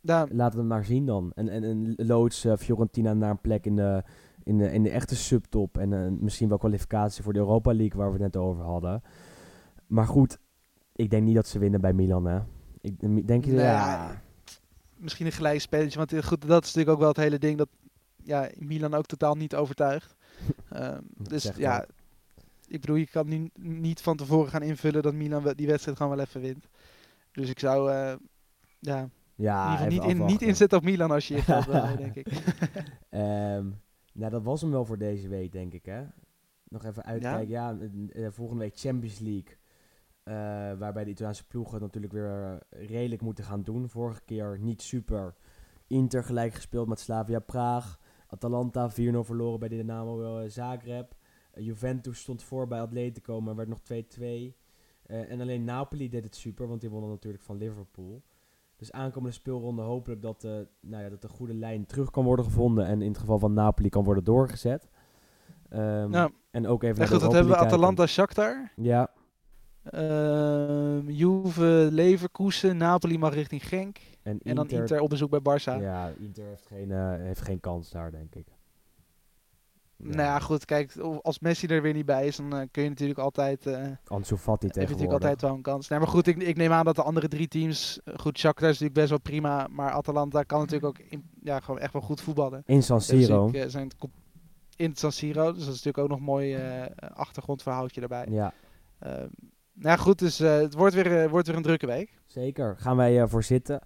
[0.00, 1.32] Laten we het maar zien dan.
[1.34, 4.02] En, en, en loods Fiorentina naar een plek in de,
[4.48, 5.78] in de, in de echte subtop.
[5.78, 9.02] En eh, misschien wel kwalificatie voor de Europa League waar we het net over hadden.
[9.86, 10.38] Maar goed,
[10.92, 12.40] ik denk niet dat ze winnen bij Milan, hè.
[12.80, 14.22] Ik, denk je, ja.
[14.96, 15.98] misschien een gelijk spelletje.
[15.98, 17.68] Want eh, goed, dat is natuurlijk ook wel het hele ding dat
[18.22, 20.16] ja, Milan ook totaal niet overtuigt.
[20.70, 21.86] Ehm, dus ja,
[22.66, 26.16] ik bedoel, je kan nu niet van tevoren gaan invullen dat Milan die wedstrijd gewoon
[26.16, 26.68] wel even wint.
[27.32, 28.14] Dus ik zou eh,
[28.78, 32.26] ja, Ja, niet, in, niet inzetten op Milan als je je geld wil, denk ik.
[33.10, 33.66] Ehm,
[34.18, 36.04] nou, dat was hem wel voor deze week, denk ik, hè.
[36.68, 37.48] Nog even uitkijken.
[37.48, 39.56] Ja, eh, eh, volgende week Champions League.
[40.22, 40.34] eh,
[40.78, 43.88] waarbij de Italiaanse ploegen natuurlijk weer eh, redelijk moeten gaan doen.
[43.88, 45.34] Vorige keer niet super.
[45.86, 48.00] Inter gelijk gespeeld met Slavia Praag.
[48.26, 48.94] Atalanta 4-0
[49.24, 51.16] verloren bij Dynamo uh, Zagreb.
[51.54, 54.54] Juventus stond voor bij Atletico, maar werd nog 2-2.
[55.06, 58.22] en alleen Napoli deed het super, want die wonnen natuurlijk van Liverpool.
[58.78, 62.44] Dus aankomende speelronde hopelijk dat, uh, nou ja, dat de goede lijn terug kan worden
[62.44, 62.86] gevonden.
[62.86, 64.88] En in het geval van Napoli kan worden doorgezet.
[65.72, 66.30] Um, ja.
[66.50, 67.02] En ook even.
[67.02, 68.72] En goed, dat hebben we Atalanta Shakhtar.
[68.76, 69.10] Ja.
[69.94, 73.98] Uh, Juve, Leverkusen, Napoli mag richting Genk.
[74.22, 75.82] En, en dan Inter op bezoek bij Barça.
[75.82, 78.46] Ja, Inter heeft geen, uh, heeft geen kans daar, denk ik.
[80.02, 82.88] Nou ja, goed, kijk, als Messi er weer niet bij is, dan uh, kun je
[82.88, 83.66] natuurlijk altijd...
[83.66, 85.88] Uh, Ansu Fati Heb je natuurlijk altijd wel een kans.
[85.88, 88.00] Nee, maar goed, ik, ik neem aan dat de andere drie teams...
[88.16, 91.80] Goed, Shakhtar is natuurlijk best wel prima, maar Atalanta kan natuurlijk ook in, ja, gewoon
[91.80, 92.62] echt wel goed voetballen.
[92.66, 93.50] In San Siro.
[93.50, 93.90] Dus, uh, zijn
[94.76, 96.58] in San Siro, dus dat is natuurlijk ook nog een mooi
[97.14, 98.26] achtergrondverhaaltje erbij.
[98.30, 98.52] Ja.
[98.98, 99.28] Ehm,
[99.72, 102.20] nou ja, goed, dus het wordt weer, wordt weer een drukke week.
[102.26, 103.80] Zeker, gaan wij voor zitten.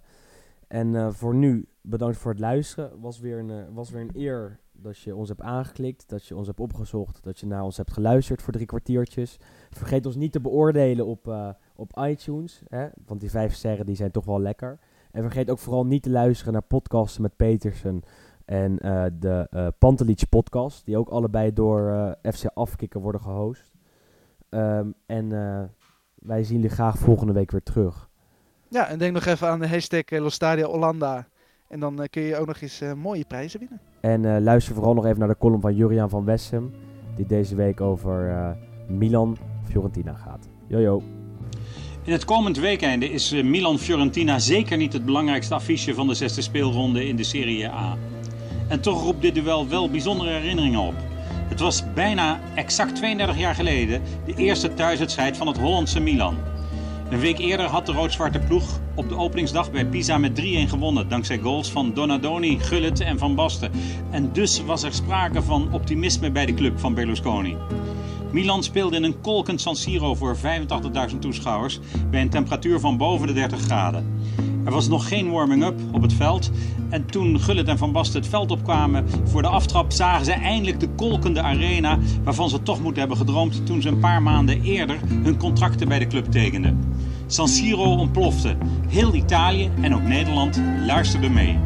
[0.67, 2.99] En voor nu, bedankt voor het luisteren.
[2.99, 6.47] Was weer een, was weer een eer dat je ons hebt aangeklikt, dat je ons
[6.47, 9.37] hebt opgezocht, dat je naar ons hebt geluisterd voor drie kwartiertjes.
[9.69, 13.95] Vergeet ons niet te beoordelen op, uh, op iTunes, hè, want die vijf sterren die
[13.95, 14.79] zijn toch wel lekker.
[15.11, 18.01] En vergeet ook vooral niet te luisteren naar podcasten met Petersen
[18.45, 23.71] en uh, de uh, Pantelich podcast, die ook allebei door FC Afkikken worden gehost.
[24.49, 25.29] Um, en
[26.15, 28.09] wij zien jullie graag volgende week weer terug.
[28.69, 31.27] Ja, en denk nog even aan de hashtag Lostadia Hollanda.
[31.67, 33.92] En dan kun je ook nog eens mooie prijzen winnen.
[34.03, 36.73] En uh, luister vooral nog even naar de column van Juriaan van Wessem.
[37.15, 38.49] Die deze week over uh,
[38.97, 40.49] Milan Fiorentina gaat.
[40.67, 41.03] Jojo.
[42.03, 46.41] In het komend weekende is uh, Milan-Fiorentina zeker niet het belangrijkste affiche van de zesde
[46.41, 47.97] speelronde in de Serie A.
[48.67, 50.95] En toch roept dit duel wel bijzondere herinneringen op.
[51.49, 56.35] Het was bijna exact 32 jaar geleden de eerste thuiswedstrijd van het Hollandse Milan.
[57.13, 61.09] Een week eerder had de rood-zwarte ploeg op de openingsdag bij Pisa met 3-1 gewonnen.
[61.09, 63.71] Dankzij goals van Donadoni, Gullit en Van Basten.
[64.11, 67.57] En dus was er sprake van optimisme bij de club van Berlusconi.
[68.31, 70.37] Milan speelde in een kolkend San Siro voor
[71.11, 74.05] 85.000 toeschouwers bij een temperatuur van boven de 30 graden.
[74.65, 76.51] Er was nog geen warming-up op het veld.
[76.89, 80.79] En toen Gullit en Van Basten het veld opkwamen voor de aftrap, zagen ze eindelijk
[80.79, 84.99] de kolkende arena waarvan ze toch moeten hebben gedroomd toen ze een paar maanden eerder
[85.23, 86.91] hun contracten bij de club tekenden.
[87.33, 88.55] San Siro ontplofte.
[88.87, 91.59] Heel Italië en ook Nederland luisterden mee.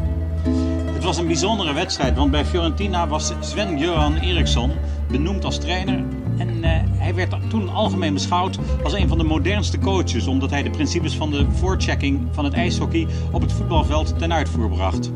[0.92, 4.70] Het was een bijzondere wedstrijd, want bij Fiorentina was Sven-Göran Eriksson
[5.10, 6.04] benoemd als trainer.
[6.38, 10.62] En uh, hij werd toen algemeen beschouwd als een van de modernste coaches, omdat hij
[10.62, 15.10] de principes van de voorchecking van het ijshockey op het voetbalveld ten uitvoer bracht.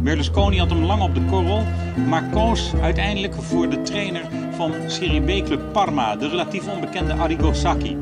[0.00, 1.64] Berlusconi had hem lang op de korrel,
[2.08, 4.22] maar koos uiteindelijk voor de trainer
[4.56, 7.96] van Serie B-club Parma, de relatief onbekende Arrigo Sacchi.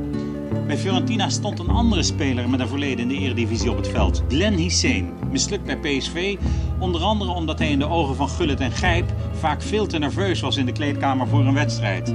[0.66, 4.22] Bij Fiorentina stond een andere speler met een verleden in de eredivisie op het veld.
[4.28, 5.12] Glenn Hisseen.
[5.30, 6.36] Mislukt bij PSV,
[6.78, 10.40] onder andere omdat hij in de ogen van Gullit en Gijp vaak veel te nerveus
[10.40, 12.14] was in de kleedkamer voor een wedstrijd.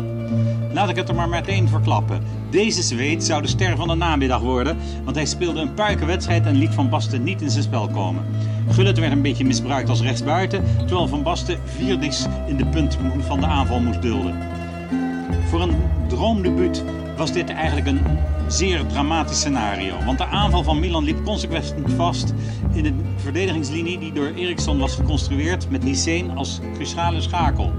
[0.73, 2.23] Laat ik het er maar meteen verklappen.
[2.49, 6.55] Deze Zweed zou de ster van de namiddag worden, want hij speelde een puikenwedstrijd en
[6.55, 8.25] liet Van Basten niet in zijn spel komen.
[8.69, 13.39] Gullit werd een beetje misbruikt als rechtsbuiten, terwijl Van Basten vierdies in de punt van
[13.39, 14.37] de aanval moest dulden.
[15.49, 15.75] Voor een
[16.07, 16.83] droomdebuut
[17.17, 17.99] was dit eigenlijk een
[18.47, 20.03] zeer dramatisch scenario.
[20.05, 22.33] Want de aanval van Milan liep consequent vast
[22.73, 27.71] in de verdedigingslinie die door Eriksson was geconstrueerd met Hysén als cruciale schakel.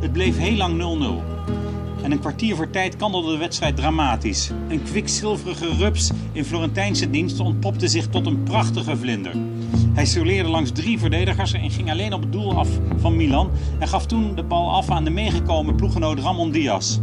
[0.00, 0.98] Het bleef heel lang
[2.02, 2.02] 0-0.
[2.02, 4.50] En een kwartier voor tijd kandelde de wedstrijd dramatisch.
[4.68, 9.32] Een kwikzilverige rups in Florentijnse dienst ontpopte zich tot een prachtige vlinder.
[9.94, 13.88] Hij soleerde langs drie verdedigers en ging alleen op het doel af van Milan en
[13.88, 16.98] gaf toen de bal af aan de meegekomen ploeggenoot Ramon Diaz.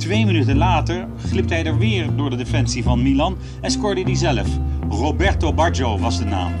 [0.00, 4.14] Twee minuten later glipte hij er weer door de defensie van Milan en scoorde hij
[4.14, 4.48] zelf.
[4.88, 6.52] Roberto Baggio was de naam.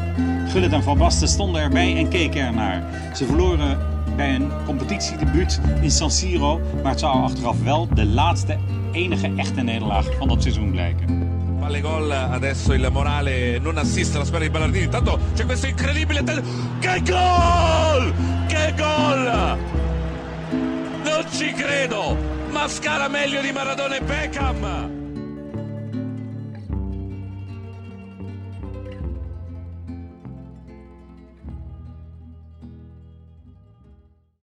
[0.48, 2.82] Gullit en Van Basten stonden erbij en keken ernaar.
[3.14, 3.78] Ze verloren
[4.16, 8.58] bij een competitiedebuut in San Siro, maar het zou achteraf wel de laatste
[8.92, 11.28] enige echte nederlaag van dat seizoen blijken.
[11.60, 14.84] Palle gol, adesso il morale non assiste alla squadra di Ballardini.
[14.84, 16.22] Intanto c'è questo incredibile.
[16.80, 18.12] Che gol!
[18.46, 19.58] Che gol!
[21.04, 22.39] Non ci credo!
[22.50, 24.99] Ma scala meglio di Maradona e Beckham!